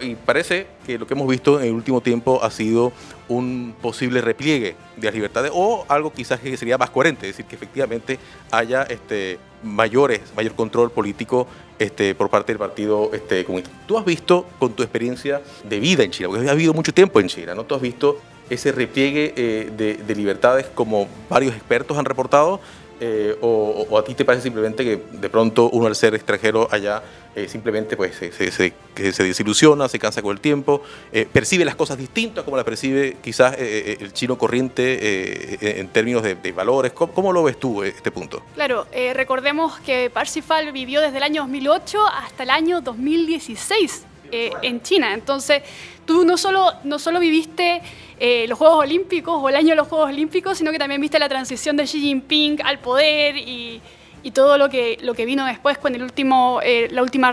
Y 0.00 0.14
parece 0.14 0.66
que 0.86 0.98
lo 0.98 1.06
que 1.06 1.14
hemos 1.14 1.28
visto 1.28 1.60
en 1.60 1.66
el 1.66 1.74
último 1.74 2.00
tiempo 2.00 2.42
ha 2.42 2.50
sido 2.50 2.92
un 3.28 3.74
posible 3.82 4.22
repliegue 4.22 4.74
de 4.96 5.06
las 5.06 5.14
libertades 5.14 5.52
o 5.54 5.84
algo 5.88 6.12
quizás 6.12 6.40
que 6.40 6.56
sería 6.56 6.78
más 6.78 6.90
coherente, 6.90 7.28
es 7.28 7.36
decir, 7.36 7.46
que 7.46 7.54
efectivamente 7.54 8.18
haya 8.50 8.82
este, 8.84 9.38
mayores, 9.62 10.22
mayor 10.34 10.54
control 10.54 10.90
político 10.90 11.46
este, 11.78 12.14
por 12.14 12.30
parte 12.30 12.52
del 12.52 12.58
Partido 12.58 13.10
este, 13.12 13.44
Comunista. 13.44 13.70
Tú 13.86 13.98
has 13.98 14.04
visto 14.04 14.46
con 14.58 14.72
tu 14.72 14.82
experiencia 14.82 15.42
de 15.64 15.80
vida 15.80 16.02
en 16.02 16.10
China, 16.10 16.30
porque 16.30 16.48
has 16.48 16.56
vivido 16.56 16.72
mucho 16.72 16.94
tiempo 16.94 17.20
en 17.20 17.28
China, 17.28 17.54
¿no? 17.54 17.64
Tú 17.64 17.74
has 17.74 17.82
visto 17.82 18.18
ese 18.48 18.72
repliegue 18.72 19.34
eh, 19.36 19.70
de, 19.76 19.94
de 19.94 20.14
libertades 20.14 20.66
como 20.74 21.08
varios 21.28 21.54
expertos 21.54 21.96
han 21.98 22.04
reportado, 22.04 22.60
eh, 23.00 23.36
o, 23.40 23.98
a 23.98 24.04
ti 24.04 24.14
te 24.14 24.24
parece 24.24 24.44
simplemente 24.44 24.84
que 24.84 25.02
de 25.12 25.30
pronto 25.30 25.70
uno 25.70 25.86
al 25.86 25.96
ser 25.96 26.14
extranjero 26.14 26.68
allá 26.70 27.02
eh, 27.34 27.48
simplemente 27.48 27.96
pues 27.96 28.14
se, 28.14 28.30
se, 28.30 28.50
se, 28.50 29.22
desilusiona, 29.22 29.88
se 29.88 29.98
cansa 29.98 30.20
con 30.20 30.32
el 30.32 30.40
tiempo, 30.40 30.82
eh, 31.12 31.26
percibe 31.32 31.64
las 31.64 31.76
cosas 31.76 31.96
distintas 31.96 32.44
como 32.44 32.56
las 32.56 32.64
percibe 32.64 33.16
quizás 33.22 33.56
el 33.58 34.12
chino 34.12 34.36
corriente 34.36 35.78
en 35.80 35.88
términos 35.88 36.22
de, 36.22 36.52
valores. 36.52 36.92
¿Cómo, 36.92 37.32
lo 37.32 37.44
ves 37.44 37.58
tú 37.58 37.82
este 37.82 38.10
punto? 38.10 38.42
Claro, 38.54 38.86
recordemos 39.14 39.78
que 39.80 40.10
Parsifal 40.10 40.72
vivió 40.72 41.00
desde 41.00 41.18
el 41.18 41.22
año 41.22 41.42
2008 41.42 41.98
hasta 42.06 42.42
el 42.42 42.50
año 42.50 42.80
2016 42.80 44.06
en 44.30 44.82
China, 44.82 45.14
entonces 45.14 45.62
tú 46.10 46.24
no 46.24 46.36
solo, 46.36 46.72
no 46.82 46.98
solo 46.98 47.20
viviste 47.20 47.80
eh, 48.18 48.46
los 48.48 48.58
Juegos 48.58 48.80
Olímpicos 48.80 49.38
o 49.40 49.48
el 49.48 49.54
año 49.54 49.68
de 49.68 49.76
los 49.76 49.86
Juegos 49.86 50.08
Olímpicos, 50.08 50.58
sino 50.58 50.72
que 50.72 50.78
también 50.78 51.00
viste 51.00 51.20
la 51.20 51.28
transición 51.28 51.76
de 51.76 51.84
Xi 51.84 52.00
Jinping 52.00 52.60
al 52.64 52.80
poder 52.80 53.36
y, 53.36 53.80
y 54.24 54.30
todo 54.32 54.58
lo 54.58 54.68
que, 54.68 54.98
lo 55.02 55.14
que 55.14 55.24
vino 55.24 55.46
después 55.46 55.78
con 55.78 55.94
el 55.94 56.02
último, 56.02 56.60
eh, 56.64 56.88
la 56.90 57.04
última 57.04 57.32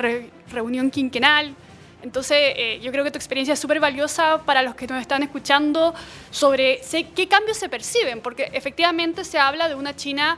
reunión 0.52 0.92
quinquenal. 0.92 1.56
Entonces, 2.04 2.38
eh, 2.40 2.80
yo 2.82 2.92
creo 2.92 3.04
que 3.04 3.10
tu 3.10 3.18
experiencia 3.18 3.56
es 3.56 3.60
súper 3.60 3.80
valiosa 3.80 4.44
para 4.46 4.62
los 4.62 4.76
que 4.76 4.86
nos 4.86 5.02
están 5.02 5.24
escuchando 5.24 5.96
sobre 6.30 6.80
qué 7.16 7.28
cambios 7.28 7.58
se 7.58 7.70
perciben, 7.70 8.22
porque 8.22 8.52
efectivamente 8.54 9.24
se 9.24 9.40
habla 9.40 9.68
de 9.68 9.74
una 9.74 9.96
China 9.96 10.38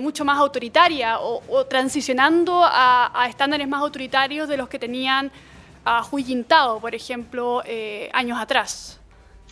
mucho 0.00 0.24
más 0.24 0.36
autoritaria 0.38 1.20
o, 1.20 1.64
transicionando 1.66 2.64
a, 2.64 3.12
a, 3.14 3.28
estándares 3.28 3.68
más 3.68 3.82
autoritarios 3.82 4.48
de 4.48 4.56
los 4.56 4.68
que 4.68 4.80
tenían 4.80 5.30
a 5.86 6.02
Hu 6.02 6.18
Jintao, 6.18 6.80
por 6.80 6.94
ejemplo, 6.94 7.62
eh, 7.64 8.10
años 8.12 8.38
atrás. 8.38 9.00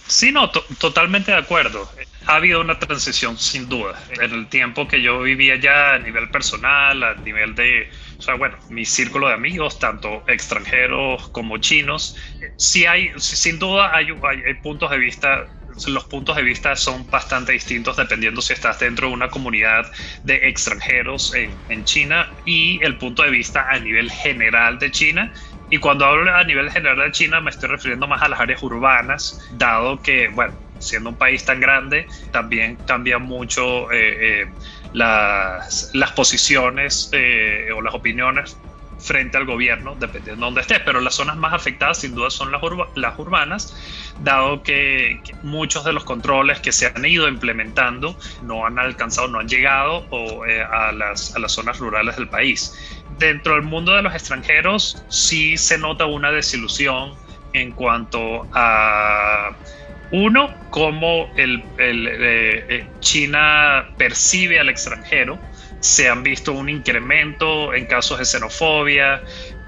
Sí, 0.09 0.33
no, 0.33 0.51
totalmente 0.51 1.31
de 1.31 1.39
acuerdo. 1.39 1.89
Ha 2.27 2.37
habido 2.37 2.61
una 2.61 2.79
transición 2.79 3.39
sin 3.39 3.69
duda. 3.69 4.03
En 4.21 4.33
el 4.33 4.49
tiempo 4.49 4.89
que 4.89 5.01
yo 5.01 5.23
vivía 5.23 5.57
ya 5.57 5.95
a 5.95 5.99
nivel 5.99 6.29
personal, 6.31 7.03
a 7.03 7.15
nivel 7.15 7.55
de, 7.55 7.89
o 8.19 8.23
sea, 8.23 8.35
bueno, 8.35 8.57
mi 8.69 8.85
círculo 8.85 9.29
de 9.29 9.35
amigos, 9.35 9.79
tanto 9.79 10.25
extranjeros 10.27 11.29
como 11.29 11.57
chinos, 11.59 12.17
sí 12.57 12.85
hay, 12.85 13.13
sin 13.17 13.59
duda 13.59 13.95
hay, 13.95 14.09
hay, 14.47 14.55
puntos 14.55 14.91
de 14.91 14.99
vista 14.99 15.47
los 15.89 16.05
puntos 16.05 16.37
de 16.37 16.43
vista 16.45 16.77
son 16.77 17.05
bastante 17.11 17.51
distintos 17.51 17.97
dependiendo 17.97 18.41
si 18.41 18.53
estás 18.53 18.79
dentro 18.79 19.09
de 19.09 19.15
una 19.15 19.29
comunidad 19.29 19.91
de 20.23 20.37
extranjeros 20.49 21.35
en, 21.35 21.51
en, 21.69 21.85
China 21.85 22.31
y 22.45 22.79
el 22.85 22.97
punto 22.97 23.25
de 23.25 23.31
vista 23.31 23.69
a 23.69 23.81
nivel 23.81 24.09
general 24.09 24.79
de 24.79 24.93
China 24.93 25.33
y 25.75 25.79
cuando 25.79 26.05
hablo 26.05 26.33
a 26.33 26.45
nivel 26.45 26.71
general 26.71 26.99
de 26.99 27.11
China 27.11 27.41
me 27.41 27.51
estoy 27.51 27.69
refiriendo 27.69 28.07
más 28.07 28.23
a 28.23 28.29
las 28.29 28.39
áreas 28.39 28.63
urbanas, 28.63 29.45
dado 29.55 30.01
que, 30.01 30.29
bueno, 30.29 30.55
siendo 30.79 31.11
un 31.11 31.17
país 31.17 31.45
tan 31.45 31.59
grande, 31.59 32.07
también 32.31 32.77
cambia 32.87 33.19
mucho 33.19 33.91
eh, 33.91 34.43
eh, 34.43 34.47
las, 34.93 35.91
las, 35.93 36.13
posiciones 36.13 37.11
eh, 37.11 37.71
o 37.77 37.83
las 37.83 37.93
opiniones 37.93 38.57
frente 39.01 39.37
al 39.37 39.47
gobierno, 39.47 39.97
dependiendo 39.99 40.43
de 40.43 40.47
dónde 40.47 40.61
estés, 40.61 40.79
pero 40.85 41.01
las 41.01 41.17
zonas 41.17 41.37
más 41.37 41.53
afectadas 41.53 41.99
sin 41.99 42.15
duda 42.15 42.31
son 42.31 42.53
las, 42.53 42.63
urbanas, 43.19 43.77
dado 44.23 44.63
que, 44.63 45.21
muchos 45.43 45.85
de 45.85 45.93
los 45.93 46.05
controles 46.05 46.61
que 46.61 46.71
se 46.71 46.87
han 46.87 47.05
ido 47.05 47.27
implementando 47.27 48.17
no 48.43 48.65
han 48.65 48.79
alcanzado, 48.79 49.27
no 49.27 49.41
han 49.41 49.49
llegado 49.49 50.07
a, 50.71 50.93
las, 50.93 51.35
a 51.35 51.41
las 51.41 51.51
zonas 51.51 51.81
rurales 51.81 52.15
del 52.17 52.29
país 52.29 53.04
dentro 53.19 53.55
del 53.55 53.63
mundo 53.63 53.95
de 53.95 54.03
los 54.03 54.15
extranjeros 54.15 55.05
sí 55.09 55.57
se 55.57 55.79
nota 55.79 56.07
una 56.07 56.31
desilusión 56.31 57.15
en 57.53 57.73
cuanto 57.73 58.49
a 58.53 59.53
uno, 60.11 60.53
cómo 60.71 61.29
el, 61.37 61.61
eh, 61.79 62.67
eh, 62.69 62.87
China 63.01 63.87
percibe 63.97 64.61
al 64.61 64.69
extranjero. 64.69 65.39
Se 65.81 66.09
han 66.09 66.23
visto 66.23 66.53
un 66.53 66.69
incremento 66.69 67.75
en 67.75 67.87
casos 67.87 68.19
de 68.19 68.25
xenofobia, 68.25 69.23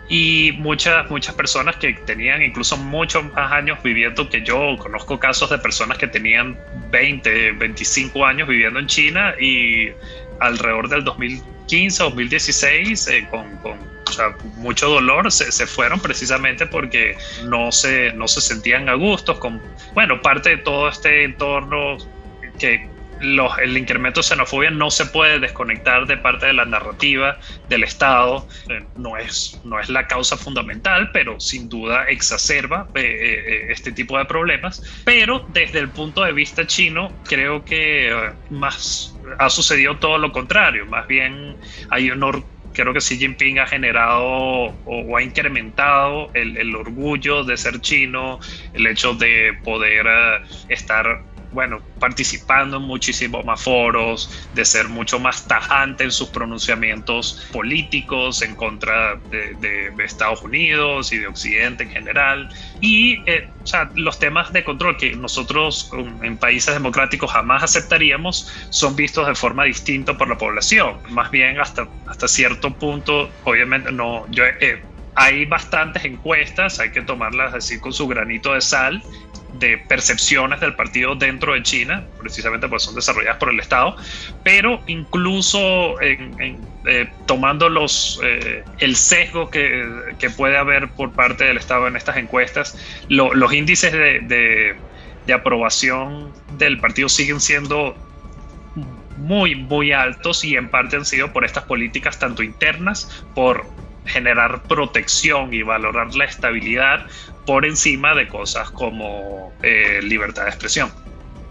y 0.08 0.52
muchas, 0.58 1.10
muchas 1.10 1.34
personas 1.34 1.76
que 1.76 1.92
tenían 1.92 2.42
incluso 2.42 2.76
muchos 2.76 3.24
más 3.32 3.50
años 3.52 3.82
viviendo 3.82 4.28
que 4.28 4.42
yo. 4.42 4.76
Conozco 4.78 5.18
casos 5.18 5.50
de 5.50 5.58
personas 5.58 5.98
que 5.98 6.06
tenían 6.06 6.56
20, 6.90 7.52
25 7.52 8.24
años 8.24 8.48
viviendo 8.48 8.78
en 8.78 8.86
China 8.86 9.34
y 9.40 9.90
alrededor 10.38 10.88
del 10.88 11.02
2015, 11.66 12.02
2016, 12.04 13.08
eh, 13.08 13.28
con, 13.30 13.56
con 13.58 13.96
mucho 14.56 14.88
dolor, 14.88 15.30
se, 15.32 15.50
se, 15.50 15.66
fueron 15.66 16.00
precisamente 16.00 16.66
porque 16.66 17.16
no 17.44 17.72
se, 17.72 18.12
no 18.12 18.28
se 18.28 18.40
sentían 18.40 18.88
a 18.88 18.94
gusto 18.94 19.38
con, 19.38 19.60
bueno, 19.94 20.22
parte 20.22 20.50
de 20.50 20.56
todo 20.58 20.88
este 20.88 21.24
entorno 21.24 21.98
que 22.58 22.88
el 23.20 23.76
incremento 23.76 24.20
de 24.20 24.24
xenofobia 24.24 24.70
no 24.70 24.90
se 24.90 25.06
puede 25.06 25.38
desconectar 25.38 26.06
de 26.06 26.16
parte 26.16 26.46
de 26.46 26.52
la 26.52 26.64
narrativa 26.64 27.38
del 27.68 27.84
Estado. 27.84 28.46
Eh, 28.68 28.84
no, 28.96 29.16
es, 29.16 29.60
no 29.64 29.80
es 29.80 29.88
la 29.88 30.06
causa 30.06 30.36
fundamental, 30.36 31.10
pero 31.12 31.40
sin 31.40 31.68
duda 31.68 32.04
exacerba 32.08 32.88
eh, 32.94 33.02
eh, 33.02 33.66
este 33.70 33.92
tipo 33.92 34.18
de 34.18 34.24
problemas. 34.26 34.82
Pero 35.04 35.46
desde 35.52 35.78
el 35.78 35.88
punto 35.88 36.22
de 36.24 36.32
vista 36.32 36.66
chino, 36.66 37.12
creo 37.24 37.64
que 37.64 38.32
más 38.50 39.15
ha 39.38 39.50
sucedido 39.50 39.96
todo 39.98 40.18
lo 40.18 40.32
contrario. 40.32 40.86
Más 40.86 41.06
bien 41.06 41.56
hay 41.90 42.10
un 42.10 42.44
creo 42.72 42.92
que 42.92 43.00
Xi 43.00 43.16
Jinping 43.16 43.58
ha 43.58 43.66
generado 43.66 44.24
o, 44.84 45.16
ha 45.16 45.22
incrementado 45.22 46.30
el, 46.34 46.56
el, 46.58 46.76
orgullo 46.76 47.42
de 47.42 47.56
ser 47.56 47.80
chino, 47.80 48.38
el 48.74 48.86
hecho 48.86 49.14
de 49.14 49.58
poder 49.64 50.06
estar 50.68 51.24
bueno, 51.52 51.80
participando 51.98 52.76
en 52.78 52.82
muchísimos 52.82 53.44
más 53.44 53.62
foros, 53.62 54.48
de 54.54 54.64
ser 54.64 54.88
mucho 54.88 55.18
más 55.18 55.46
tajante 55.46 56.04
en 56.04 56.10
sus 56.10 56.28
pronunciamientos 56.28 57.46
políticos 57.52 58.42
en 58.42 58.54
contra 58.54 59.16
de, 59.30 59.92
Estados 59.98 60.42
Unidos 60.42 61.12
y 61.12 61.18
de 61.18 61.26
Occidente 61.26 61.82
en 61.82 61.90
general. 61.90 62.48
Y 62.80 63.20
eh, 63.26 63.48
o 63.62 63.66
sea, 63.66 63.90
los 63.94 64.18
temas 64.20 64.52
de 64.52 64.62
control 64.62 64.96
que 64.96 65.16
nosotros 65.16 65.90
en 66.22 66.36
países 66.36 66.72
democráticos 66.72 67.32
jamás 67.32 67.64
aceptaríamos 67.64 68.48
son 68.70 68.94
vistos 68.94 69.26
de 69.26 69.34
forma 69.34 69.64
distinta 69.64 70.16
por 70.16 70.28
la 70.28 70.38
población. 70.38 70.98
Más 71.10 71.32
bien 71.32 71.58
hasta, 71.58 71.88
hasta 72.06 72.28
cierto 72.28 72.72
punto, 72.72 73.28
obviamente 73.44 73.90
no, 73.90 74.24
yo... 74.30 74.44
Eh, 74.44 74.82
hay 75.18 75.46
bastantes 75.46 76.04
encuestas, 76.04 76.78
hay 76.78 76.90
que 76.90 77.00
tomarlas 77.00 77.54
así 77.54 77.80
con 77.80 77.92
su 77.92 78.06
granito 78.06 78.52
de 78.52 78.60
sal, 78.60 79.02
de 79.58 79.78
percepciones 79.78 80.60
del 80.60 80.74
partido 80.74 81.14
dentro 81.14 81.54
de 81.54 81.62
China, 81.62 82.06
precisamente 82.18 82.68
porque 82.68 82.84
son 82.84 82.94
desarrolladas 82.94 83.38
por 83.38 83.50
el 83.50 83.60
Estado, 83.60 83.96
pero 84.42 84.82
incluso 84.86 86.00
eh, 86.00 87.08
tomando 87.26 87.68
los, 87.68 88.20
eh, 88.22 88.64
el 88.78 88.96
sesgo 88.96 89.50
que, 89.50 89.84
que, 90.18 90.30
puede 90.30 90.56
haber 90.56 90.88
por 90.88 91.12
parte 91.12 91.44
del 91.44 91.56
Estado 91.56 91.86
en 91.88 91.96
estas 91.96 92.16
encuestas, 92.16 92.78
los 93.08 93.52
índices 93.52 93.92
de, 93.92 94.20
de, 94.20 94.76
de 95.26 95.32
aprobación 95.32 96.32
del 96.58 96.78
partido 96.78 97.08
siguen 97.08 97.40
siendo 97.40 97.96
muy, 99.16 99.54
muy 99.54 99.92
altos 99.92 100.44
y 100.44 100.56
en 100.56 100.68
parte 100.68 100.96
han 100.96 101.04
sido 101.04 101.32
por 101.32 101.44
estas 101.44 101.64
políticas 101.64 102.18
tanto 102.18 102.42
internas, 102.42 103.24
por 103.34 103.66
generar 104.06 104.62
protección 104.64 105.52
y 105.52 105.62
valorar 105.62 106.14
la 106.14 106.24
estabilidad 106.24 107.06
por 107.46 107.64
encima 107.64 108.14
de 108.14 108.28
cosas 108.28 108.70
como 108.70 109.52
eh, 109.62 110.00
libertad 110.02 110.44
de 110.44 110.48
expresión. 110.48 110.90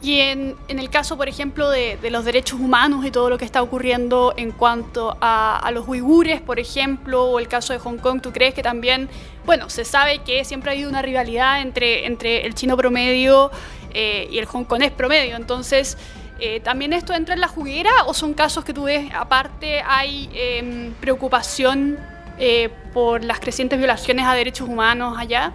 Y 0.01 0.19
en, 0.19 0.55
en, 0.67 0.77
el 0.77 0.91
caso, 0.91 1.17
por 1.17 1.27
ejemplo, 1.27 1.69
de, 1.69 1.97
de, 1.97 2.11
los 2.11 2.25
derechos 2.25 2.59
humanos 2.59 3.03
y 3.05 3.11
todo 3.11 3.27
lo 3.27 3.39
que 3.39 3.45
está 3.45 3.63
ocurriendo 3.63 4.35
en 4.37 4.51
cuanto 4.51 5.17
a, 5.19 5.57
a, 5.57 5.71
los 5.71 5.87
uigures, 5.87 6.41
por 6.41 6.59
ejemplo, 6.59 7.23
o 7.23 7.39
el 7.39 7.47
caso 7.47 7.73
de 7.73 7.79
Hong 7.79 7.97
Kong, 7.97 8.21
¿tú 8.21 8.31
crees 8.31 8.53
que 8.53 8.61
también, 8.61 9.09
bueno, 9.47 9.67
se 9.69 9.83
sabe 9.83 10.19
que 10.19 10.45
siempre 10.45 10.69
ha 10.69 10.73
habido 10.73 10.89
una 10.89 11.01
rivalidad 11.01 11.61
entre, 11.61 12.05
entre 12.05 12.45
el 12.45 12.53
chino 12.53 12.77
promedio 12.77 13.49
eh, 13.95 14.27
y 14.29 14.37
el 14.37 14.45
hongkonés 14.45 14.91
promedio? 14.91 15.37
Entonces, 15.37 15.97
eh, 16.39 16.59
¿también 16.59 16.93
esto 16.93 17.13
entra 17.15 17.33
en 17.33 17.41
la 17.41 17.47
juguera 17.47 17.89
o 18.05 18.13
son 18.13 18.35
casos 18.35 18.63
que 18.63 18.73
tú 18.73 18.83
ves, 18.83 19.09
aparte, 19.11 19.81
hay 19.81 20.29
eh, 20.33 20.91
preocupación 20.99 21.97
eh, 22.37 22.69
por 22.93 23.23
las 23.23 23.39
crecientes 23.39 23.77
violaciones 23.77 24.25
a 24.25 24.33
derechos 24.33 24.67
humanos 24.67 25.17
allá? 25.17 25.51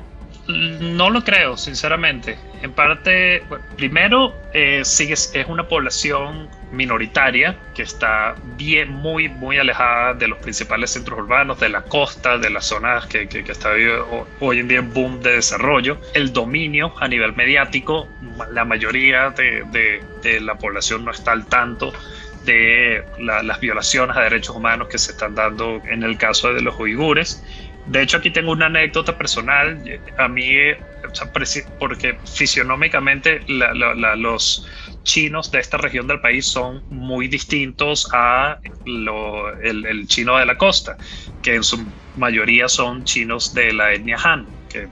No 0.49 1.11
lo 1.11 1.23
creo, 1.23 1.57
sinceramente. 1.57 2.37
En 2.62 2.73
parte, 2.73 3.43
primero, 3.77 4.35
eh, 4.53 4.83
sigue, 4.85 5.14
es 5.14 5.47
una 5.49 5.69
población 5.69 6.49
minoritaria 6.73 7.57
que 7.75 7.83
está 7.83 8.35
bien, 8.57 8.90
muy, 8.90 9.29
muy 9.29 9.59
alejada 9.59 10.14
de 10.14 10.29
los 10.29 10.38
principales 10.38 10.90
centros 10.90 11.19
urbanos, 11.19 11.61
de 11.61 11.69
la 11.69 11.83
costa, 11.83 12.38
de 12.38 12.51
las 12.51 12.66
zonas 12.66 13.07
que, 13.07 13.29
que, 13.29 13.40
está 13.40 13.71
hoy 14.40 14.59
en 14.59 14.69
día 14.69 14.79
en 14.79 14.93
boom 14.93 15.21
de 15.21 15.33
desarrollo. 15.37 15.99
El 16.14 16.33
dominio 16.33 16.95
a 17.01 17.09
nivel 17.09 17.35
mediático, 17.35 18.09
la 18.53 18.64
mayoría 18.64 19.31
de, 19.31 19.64
de, 19.71 20.03
de 20.23 20.40
la 20.40 20.57
población 20.57 21.05
no 21.05 21.12
está 21.12 21.33
al 21.33 21.47
tanto 21.47 21.93
de 22.44 23.05
las 23.18 23.61
violaciones 23.61 24.16
a 24.16 24.22
derechos 24.22 24.57
humanos 24.57 24.88
que 24.88 24.98
se 24.98 25.12
están 25.12 25.35
dando 25.35 25.83
en 25.88 26.03
el 26.03 26.16
caso 26.16 26.53
de 26.53 26.62
los 26.62 26.79
uigures. 26.79 27.42
De 27.87 28.03
hecho, 28.03 28.18
aquí 28.18 28.31
tengo 28.31 28.53
una 28.53 28.66
anécdota 28.66 29.16
personal. 29.16 29.83
A 30.18 30.29
mí, 30.29 30.48
porque 31.79 32.16
fisionómicamente 32.24 33.40
los 33.48 34.66
chinos 35.03 35.50
de 35.50 35.61
esta 35.61 35.76
región 35.79 36.07
del 36.07 36.20
país 36.20 36.46
son 36.46 36.83
muy 36.90 37.26
distintos 37.29 38.09
a 38.12 38.59
el, 38.85 40.07
chino 40.07 40.37
de 40.37 40.46
la 40.46 40.57
costa, 40.57 40.96
que 41.42 41.57
en 41.57 41.64
su 41.64 41.85
mayoría 42.16 42.68
son 42.68 43.05
chinos 43.05 43.55
de 43.55 43.72
la 43.72 43.92
etnia 43.92 44.18
Han, 44.22 44.46
que 44.68 44.88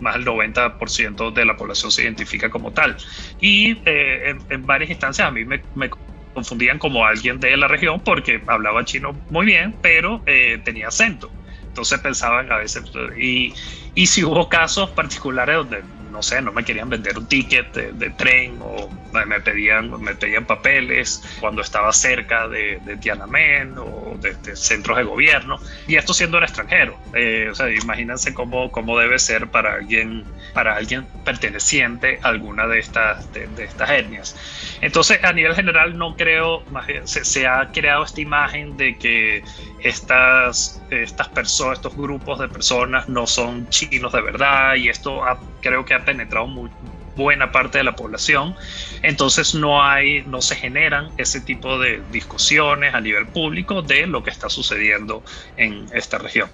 más 0.00 0.14
del 0.14 0.26
90% 0.26 1.32
de 1.32 1.44
la 1.44 1.56
población 1.56 1.92
se 1.92 2.02
identifica 2.02 2.50
como 2.50 2.72
tal. 2.72 2.96
Y 3.40 3.78
eh, 3.86 4.36
en, 4.50 4.66
varias 4.66 4.90
instancias 4.90 5.28
a 5.28 5.30
mí 5.30 5.44
me, 5.44 5.62
me 5.76 5.88
confundían 6.32 6.78
como 6.78 7.04
alguien 7.06 7.40
de 7.40 7.56
la 7.56 7.68
región 7.68 8.02
porque 8.04 8.42
hablaba 8.46 8.84
chino 8.84 9.22
muy 9.28 9.46
bien, 9.46 9.78
pero 9.80 10.22
eh, 10.26 10.60
tenía 10.64 10.88
acento. 10.88 11.36
Entonces 11.68 12.00
pensaban 12.00 12.50
a 12.52 12.58
veces, 12.58 12.84
y, 13.16 13.54
y 13.94 14.06
si 14.06 14.24
hubo 14.24 14.48
casos 14.48 14.90
particulares 14.92 15.56
donde 15.56 15.84
no 16.12 16.22
sé, 16.22 16.42
no 16.42 16.52
me 16.52 16.62
querían 16.62 16.88
vender 16.90 17.18
un 17.18 17.26
ticket 17.26 17.72
de, 17.72 18.10
tren 18.10 18.58
o 18.60 18.88
me 19.26 19.40
pedían, 19.40 20.00
me 20.00 20.14
pedían 20.14 20.44
papeles 20.44 21.22
cuando 21.40 21.62
estaba 21.62 21.92
cerca 21.92 22.48
de, 22.48 22.80
Tiananmen 23.00 23.74
o 23.78 24.16
de, 24.20 24.54
centros 24.54 24.98
de 24.98 25.04
gobierno. 25.04 25.58
Y 25.88 25.96
esto 25.96 26.12
siendo 26.12 26.36
un 26.38 26.44
extranjero. 26.44 26.98
Eh, 27.14 27.48
o 27.50 27.54
sea, 27.54 27.70
imagínense 27.70 28.34
cómo, 28.34 28.70
cómo 28.70 28.98
debe 28.98 29.18
ser 29.18 29.48
para 29.48 29.74
alguien, 29.74 30.24
para 30.52 30.76
alguien 30.76 31.06
perteneciente 31.24 32.20
a 32.22 32.28
alguna 32.28 32.66
de 32.66 32.78
estas, 32.78 33.32
de, 33.32 33.48
estas 33.58 33.90
etnias. 33.90 34.36
Entonces, 34.82 35.24
a 35.24 35.32
nivel 35.32 35.54
general, 35.54 35.96
no 35.96 36.16
creo, 36.16 36.62
se, 37.04 37.24
se 37.24 37.46
ha 37.46 37.70
creado 37.72 38.04
esta 38.04 38.20
imagen 38.20 38.76
de 38.76 38.98
que 38.98 39.42
estas, 39.82 40.80
estas 40.90 41.28
personas, 41.28 41.78
estos 41.78 41.96
grupos 41.96 42.38
de 42.38 42.48
personas 42.48 43.08
no 43.08 43.26
son 43.26 43.68
chinos 43.68 44.12
de 44.12 44.20
verdad 44.20 44.76
y 44.76 44.88
esto 44.88 45.22
creo 45.60 45.84
que 45.84 45.94
ha 45.94 46.04
penetrado 46.04 46.46
muy 46.46 46.70
buena 47.16 47.52
parte 47.52 47.78
de 47.78 47.84
la 47.84 47.96
población. 47.96 48.54
Entonces 49.02 49.54
no 49.54 49.82
hay, 49.82 50.22
no 50.22 50.40
se 50.40 50.56
generan 50.56 51.10
ese 51.18 51.40
tipo 51.40 51.78
de 51.78 52.02
discusiones 52.10 52.94
a 52.94 53.00
nivel 53.00 53.26
público 53.26 53.82
de 53.82 54.06
lo 54.06 54.22
que 54.22 54.30
está 54.30 54.48
sucediendo 54.48 55.22
en 55.56 55.86
esta 55.92 56.18
región. 56.18 56.48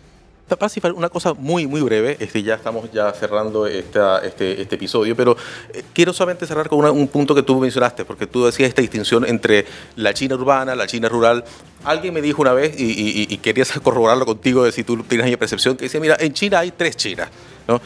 Parsifal, 0.56 0.92
una 0.92 1.08
cosa 1.08 1.34
muy, 1.34 1.66
muy 1.66 1.80
breve, 1.80 2.16
este, 2.20 2.42
ya 2.42 2.54
estamos 2.54 2.90
ya 2.92 3.12
cerrando 3.12 3.66
esta, 3.66 4.20
este, 4.20 4.60
este 4.60 4.74
episodio, 4.76 5.14
pero 5.16 5.36
eh, 5.72 5.82
quiero 5.92 6.12
solamente 6.12 6.46
cerrar 6.46 6.68
con 6.68 6.84
un 6.84 7.08
punto 7.08 7.34
que 7.34 7.42
tú 7.42 7.58
mencionaste, 7.60 8.04
porque 8.04 8.26
tú 8.26 8.46
decías 8.46 8.68
esta 8.68 8.82
distinción 8.82 9.24
entre 9.26 9.66
la 9.96 10.14
China 10.14 10.34
urbana, 10.36 10.74
la 10.74 10.86
China 10.86 11.08
rural. 11.08 11.44
Alguien 11.84 12.14
me 12.14 12.20
dijo 12.20 12.42
una 12.42 12.52
vez, 12.52 12.78
y, 12.78 13.26
y, 13.32 13.38
querías 13.38 13.70
corroborarlo 13.82 14.26
contigo, 14.26 14.64
de 14.64 14.72
si 14.72 14.84
tú 14.84 15.02
tienes 15.04 15.26
mi 15.26 15.36
percepción, 15.36 15.76
que 15.76 15.84
decía, 15.84 16.00
mira, 16.00 16.16
en 16.18 16.32
China 16.32 16.60
hay 16.60 16.70
tres 16.70 16.96
Chinas. 16.96 17.28
¿no? 17.66 17.80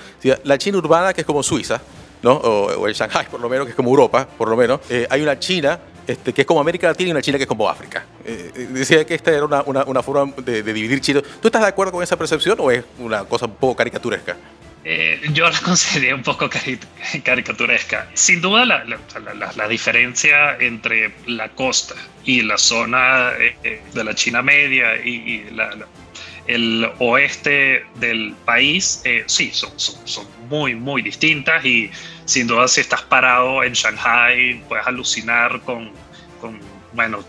La 0.45 0.57
China 0.59 0.79
urbana, 0.79 1.13
que 1.13 1.23
es 1.23 1.27
como 1.27 1.43
Suiza, 1.43 1.81
¿no? 2.23 2.35
o, 2.35 2.67
o 2.81 2.87
el 2.87 2.95
Shanghai, 2.95 3.27
por 3.31 3.41
lo 3.41 3.49
menos, 3.49 3.67
que 3.67 3.71
es 3.71 3.77
como 3.77 3.91
Europa, 3.91 4.27
por 4.39 4.49
lo 4.49 4.57
menos. 4.57 4.81
Eh, 4.89 5.07
hay 5.11 5.23
una 5.23 5.39
China 5.39 5.79
este, 6.07 6.33
que 6.33 6.43
es 6.43 6.47
como 6.47 6.61
América 6.61 6.89
Latina 6.89 7.09
y 7.09 7.13
una 7.13 7.23
China 7.23 7.39
que 7.39 7.45
es 7.45 7.49
como 7.49 7.69
África. 7.69 8.05
Eh, 8.25 8.51
eh, 8.55 8.69
decía 8.71 9.05
que 9.05 9.15
esta 9.15 9.31
era 9.31 9.45
una, 9.45 9.63
una, 9.63 10.03
forma 10.03 10.33
de, 10.43 10.63
dividir 10.63 11.01
Chile. 11.01 11.23
¿Tú 11.41 11.49
estás 11.49 11.63
de 11.63 11.69
acuerdo 11.69 11.93
con 11.93 12.03
esa 12.03 12.17
percepción 12.17 12.57
o 12.61 12.71
es 12.71 12.85
una 12.99 13.25
cosa 13.25 13.47
un 13.47 13.55
poco 13.55 13.77
caricaturesca? 13.77 14.37
Eh, 14.85 15.21
yo 15.33 15.49
la 15.49 15.61
considero 15.65 16.17
un 16.17 16.23
poco 16.23 16.51
caricaturesca. 17.23 18.09
Sin 18.15 18.41
duda, 18.41 18.65
la, 18.65 18.85
la, 18.85 19.53
la, 19.55 19.69
diferencia 19.69 20.57
entre 20.59 21.15
la 21.27 21.51
costa 21.51 21.95
y 22.25 22.43
la 22.43 22.59
zona 22.59 23.33
de 23.33 24.05
la 24.05 24.15
China 24.15 24.43
media 24.43 24.97
y, 24.97 25.47
el 26.47 26.91
oeste 26.99 27.85
del 27.97 28.35
país, 28.45 29.01
eh, 29.05 29.25
sí, 29.27 29.51
son, 29.53 29.71
son, 29.79 30.27
muy, 30.49 30.75
muy 30.75 31.01
distintas 31.01 31.65
y 31.65 31.91
sin 32.27 32.47
duda 32.47 32.69
si 32.69 32.83
estás 32.83 33.03
parado 33.03 33.63
en 33.63 33.73
Shanghai 33.73 34.63
puedes 34.69 34.87
alucinar 34.87 35.61
con, 35.63 35.91
con 36.41 36.61
bueno, 36.93 37.25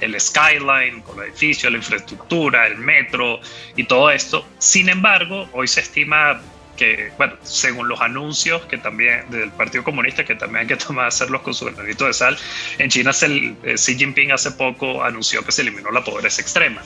el 0.00 0.20
skyline, 0.20 1.02
con 1.02 1.18
el 1.18 1.28
edificio, 1.28 1.68
la 1.70 1.76
infraestructura, 1.76 2.66
el 2.66 2.78
metro 2.78 3.40
y 3.76 3.84
todo 3.84 4.10
esto. 4.10 4.46
Sin 4.58 4.88
embargo, 4.88 5.48
hoy 5.52 5.68
se 5.68 5.80
estima 5.80 6.40
que, 6.76 7.12
bueno, 7.18 7.34
según 7.42 7.88
los 7.88 8.00
anuncios 8.00 8.62
que 8.62 8.78
también 8.78 9.30
del 9.30 9.50
Partido 9.50 9.84
Comunista, 9.84 10.24
que 10.24 10.34
también 10.34 10.62
hay 10.62 10.66
que 10.66 10.76
tomar 10.84 11.06
hacerlos 11.06 11.42
con 11.42 11.54
su 11.54 11.66
granito 11.66 12.06
de 12.06 12.14
sal, 12.14 12.38
en 12.78 12.88
China 12.88 13.12
se, 13.12 13.54
eh, 13.62 13.74
Xi 13.76 13.96
Jinping 13.96 14.32
hace 14.32 14.52
poco 14.52 15.04
anunció 15.04 15.44
que 15.44 15.52
se 15.52 15.62
eliminó 15.62 15.90
la 15.90 16.02
pobreza 16.02 16.40
extrema. 16.40 16.82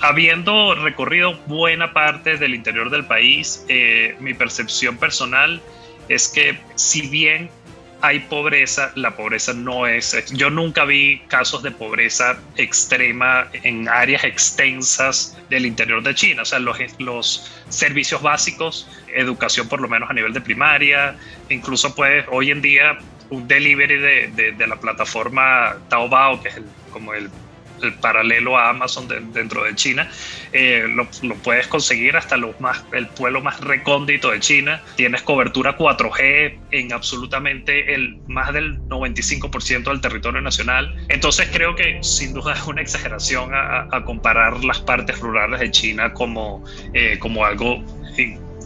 Habiendo 0.00 0.74
recorrido 0.74 1.34
buena 1.46 1.92
parte 1.92 2.36
del 2.38 2.54
interior 2.54 2.90
del 2.90 3.04
país, 3.04 3.64
eh, 3.68 4.16
mi 4.18 4.32
percepción 4.32 4.96
personal 4.96 5.60
es 6.08 6.28
que 6.28 6.58
si 6.74 7.08
bien 7.08 7.50
hay 8.02 8.20
pobreza, 8.20 8.92
la 8.94 9.14
pobreza 9.16 9.52
no 9.52 9.86
es... 9.86 10.16
Yo 10.32 10.48
nunca 10.48 10.84
vi 10.84 11.18
casos 11.28 11.62
de 11.62 11.70
pobreza 11.70 12.38
extrema 12.56 13.48
en 13.62 13.88
áreas 13.88 14.24
extensas 14.24 15.36
del 15.50 15.66
interior 15.66 16.02
de 16.02 16.14
China. 16.14 16.42
O 16.42 16.44
sea, 16.44 16.58
los, 16.58 16.78
los 16.98 17.52
servicios 17.68 18.22
básicos, 18.22 18.88
educación 19.14 19.68
por 19.68 19.80
lo 19.80 19.88
menos 19.88 20.08
a 20.08 20.14
nivel 20.14 20.32
de 20.32 20.40
primaria, 20.40 21.16
incluso 21.50 21.94
pues 21.94 22.24
hoy 22.30 22.50
en 22.50 22.62
día 22.62 22.98
un 23.28 23.46
delivery 23.46 23.98
de, 23.98 24.52
de, 24.52 24.66
la 24.66 24.76
plataforma 24.76 25.76
Taobao, 25.88 26.42
que 26.42 26.48
es 26.48 26.60
como 26.92 27.14
el 27.14 27.30
el 27.82 27.94
paralelo 27.94 28.56
a 28.56 28.70
Amazon 28.70 29.08
dentro 29.32 29.64
de 29.64 29.74
China, 29.74 30.08
eh, 30.52 30.86
lo, 30.88 31.08
puedes 31.36 31.66
conseguir 31.66 32.16
hasta 32.16 32.36
los 32.36 32.60
más, 32.60 32.84
el 32.92 33.06
pueblo 33.08 33.40
más 33.40 33.60
recóndito 33.60 34.30
de 34.30 34.40
China. 34.40 34.82
Tienes 34.96 35.22
cobertura 35.22 35.76
4G 35.76 36.58
en 36.70 36.92
absolutamente 36.92 37.94
el 37.94 38.18
más 38.26 38.52
del 38.52 38.80
95% 38.88 39.84
del 39.84 40.00
territorio 40.00 40.40
nacional. 40.40 40.94
Entonces 41.08 41.48
creo 41.52 41.74
que 41.74 41.98
sin 42.02 42.34
duda 42.34 42.54
es 42.54 42.66
una 42.66 42.82
exageración 42.82 43.50
a, 43.54 43.88
comparar 44.04 44.64
las 44.64 44.80
partes 44.80 45.18
rurales 45.20 45.60
de 45.60 45.70
China 45.70 46.12
como, 46.12 46.64
eh, 46.94 47.18
como 47.18 47.44
algo 47.44 47.84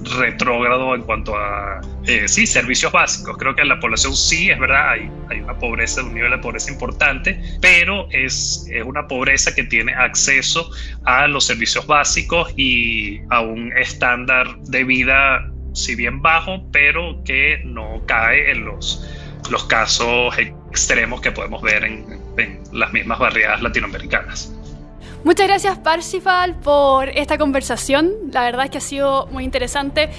retrógrado 0.02 0.94
en 0.94 1.02
cuanto 1.02 1.36
a, 1.36 1.80
eh, 2.06 2.28
sí, 2.28 2.46
servicios 2.46 2.92
básicos. 2.92 3.36
Creo 3.38 3.54
que 3.54 3.62
en 3.62 3.68
la 3.68 3.80
población 3.80 4.14
sí, 4.14 4.50
es 4.50 4.58
verdad, 4.58 4.90
hay, 4.90 5.10
hay 5.30 5.40
una 5.40 5.56
pobreza, 5.58 6.02
un 6.02 6.14
nivel 6.14 6.30
de 6.30 6.38
pobreza 6.38 6.70
importante, 6.70 7.40
pero 7.60 8.08
es, 8.10 8.66
es 8.70 8.84
una 8.84 9.06
pobreza 9.06 9.54
que 9.54 9.64
tiene 9.64 9.92
acceso 9.94 10.70
a 11.04 11.26
los 11.28 11.44
servicios 11.44 11.86
básicos 11.86 12.52
y 12.56 13.20
a 13.30 13.40
un 13.40 13.72
estándar 13.76 14.58
de 14.62 14.84
vida, 14.84 15.50
si 15.72 15.94
bien 15.94 16.20
bajo, 16.22 16.68
pero 16.70 17.22
que 17.24 17.62
no 17.64 18.02
cae 18.06 18.50
en 18.50 18.64
los, 18.64 19.06
los 19.50 19.64
casos 19.64 20.36
extremos 20.38 21.20
que 21.20 21.30
podemos 21.30 21.62
ver 21.62 21.84
en, 21.84 22.04
en 22.36 22.60
las 22.72 22.92
mismas 22.92 23.18
barriadas 23.18 23.62
latinoamericanas. 23.62 24.52
Muchas 25.24 25.46
gracias 25.46 25.78
Parsifal 25.78 26.54
por 26.56 27.08
esta 27.08 27.38
conversación. 27.38 28.12
La 28.30 28.42
verdad 28.42 28.66
es 28.66 28.70
que 28.70 28.76
ha 28.76 28.82
sido 28.82 29.26
muy 29.28 29.42
interesante. 29.42 30.10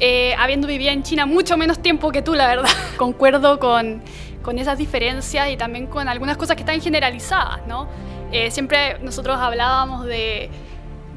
Eh, 0.00 0.34
habiendo 0.38 0.66
vivido 0.66 0.90
en 0.90 1.02
China 1.02 1.26
mucho 1.26 1.58
menos 1.58 1.82
tiempo 1.82 2.10
que 2.10 2.22
tú, 2.22 2.34
la 2.34 2.46
verdad. 2.46 2.70
Concuerdo 2.96 3.58
con, 3.58 4.02
con 4.40 4.58
esas 4.58 4.78
diferencias 4.78 5.50
y 5.50 5.58
también 5.58 5.86
con 5.86 6.08
algunas 6.08 6.38
cosas 6.38 6.56
que 6.56 6.62
están 6.62 6.80
generalizadas, 6.80 7.66
¿no? 7.66 7.88
Eh, 8.32 8.50
siempre 8.50 8.98
nosotros 9.00 9.36
hablábamos 9.38 10.06
de, 10.06 10.48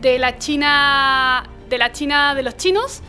de, 0.01 0.19
la 0.19 0.37
China, 0.37 1.49
de 1.69 1.77
la 1.77 1.93
China 1.93 2.35
de 2.35 2.43
los 2.43 2.57
chinos 2.57 3.01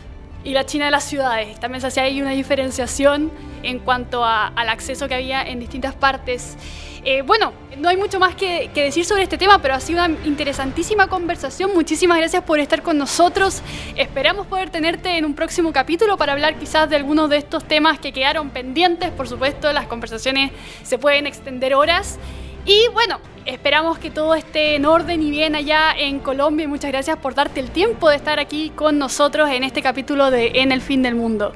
y 0.45 0.53
la 0.53 0.65
China 0.65 0.85
de 0.85 0.91
las 0.91 1.03
ciudades. 1.03 1.59
También 1.59 1.81
se 1.81 1.87
hacía 1.87 2.03
ahí 2.03 2.21
una 2.21 2.31
diferenciación 2.31 3.29
en 3.61 3.79
cuanto 3.79 4.23
al 4.23 4.69
acceso 4.69 5.09
que 5.09 5.15
había 5.15 5.43
en 5.43 5.59
distintas 5.59 5.95
partes. 5.95 6.57
Eh, 7.05 7.21
bueno, 7.21 7.53
no 7.77 7.87
hay 7.87 7.97
mucho 7.97 8.19
más 8.19 8.35
que, 8.35 8.69
decir 8.73 9.05
sobre 9.05 9.23
este 9.23 9.37
tema, 9.37 9.61
pero 9.61 9.73
ha 9.73 9.79
sido 9.79 10.03
una 10.03 10.17
interesantísima 10.25 11.07
conversación. 11.07 11.71
Muchísimas 11.73 12.17
gracias 12.17 12.43
por 12.43 12.59
estar 12.59 12.81
con 12.81 12.97
nosotros. 12.97 13.61
Esperamos 13.95 14.47
poder 14.47 14.69
tenerte 14.69 15.17
en 15.17 15.25
un 15.25 15.33
próximo 15.33 15.71
capítulo 15.71 16.17
para 16.17 16.33
hablar 16.33 16.55
quizás 16.55 16.89
de 16.89 16.97
algunos 16.97 17.29
de 17.29 17.37
estos 17.37 17.63
temas 17.63 17.99
que 17.99 18.11
quedaron 18.11 18.49
pendientes. 18.49 19.11
Por 19.11 19.27
supuesto, 19.27 19.71
las 19.71 19.87
conversaciones 19.87 20.51
se 20.83 20.97
pueden 20.97 21.25
extender 21.25 21.73
horas. 21.73 22.19
Y 22.65 22.87
bueno, 22.91 23.19
esperamos 23.45 23.97
que 23.97 24.11
todo 24.11 24.35
esté 24.35 24.75
en 24.75 24.85
orden 24.85 25.23
y 25.23 25.31
bien 25.31 25.55
allá 25.55 25.93
en 25.97 26.19
Colombia. 26.19 26.67
muchas 26.67 26.91
gracias 26.91 27.17
por 27.17 27.33
darte 27.33 27.61
el 27.61 27.71
tiempo 27.71 28.09
de 28.09 28.17
estar 28.17 28.39
aquí 28.39 28.71
con 28.75 28.99
nosotros 28.99 29.49
en 29.49 29.63
este 29.63 29.81
capítulo 29.81 30.29
de 30.29 30.51
En 30.55 30.71
el 30.73 30.81
fin 30.81 31.01
del 31.01 31.15
mundo. 31.15 31.53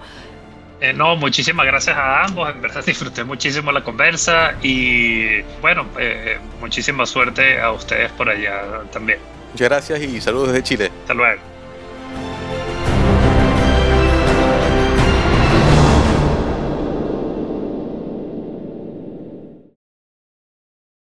Eh, 0.84 0.91
no, 0.91 1.15
muchísimas 1.15 1.65
gracias 1.65 1.95
a 1.95 2.25
ambos. 2.25 2.49
En 2.49 2.61
verdad 2.61 2.84
disfruté 2.86 3.23
muchísimo 3.23 3.71
la 3.71 3.81
conversa 3.81 4.55
y 4.61 5.41
bueno, 5.61 5.88
eh, 5.97 6.38
muchísima 6.59 7.05
suerte 7.05 7.57
a 7.57 7.71
ustedes 7.71 8.11
por 8.11 8.27
allá 8.27 8.81
también. 8.91 9.19
Muchas 9.53 9.69
gracias 9.69 10.01
y 10.01 10.19
saludos 10.19 10.49
desde 10.49 10.63
Chile. 10.63 10.91
Hasta 11.03 11.13
luego. 11.13 11.53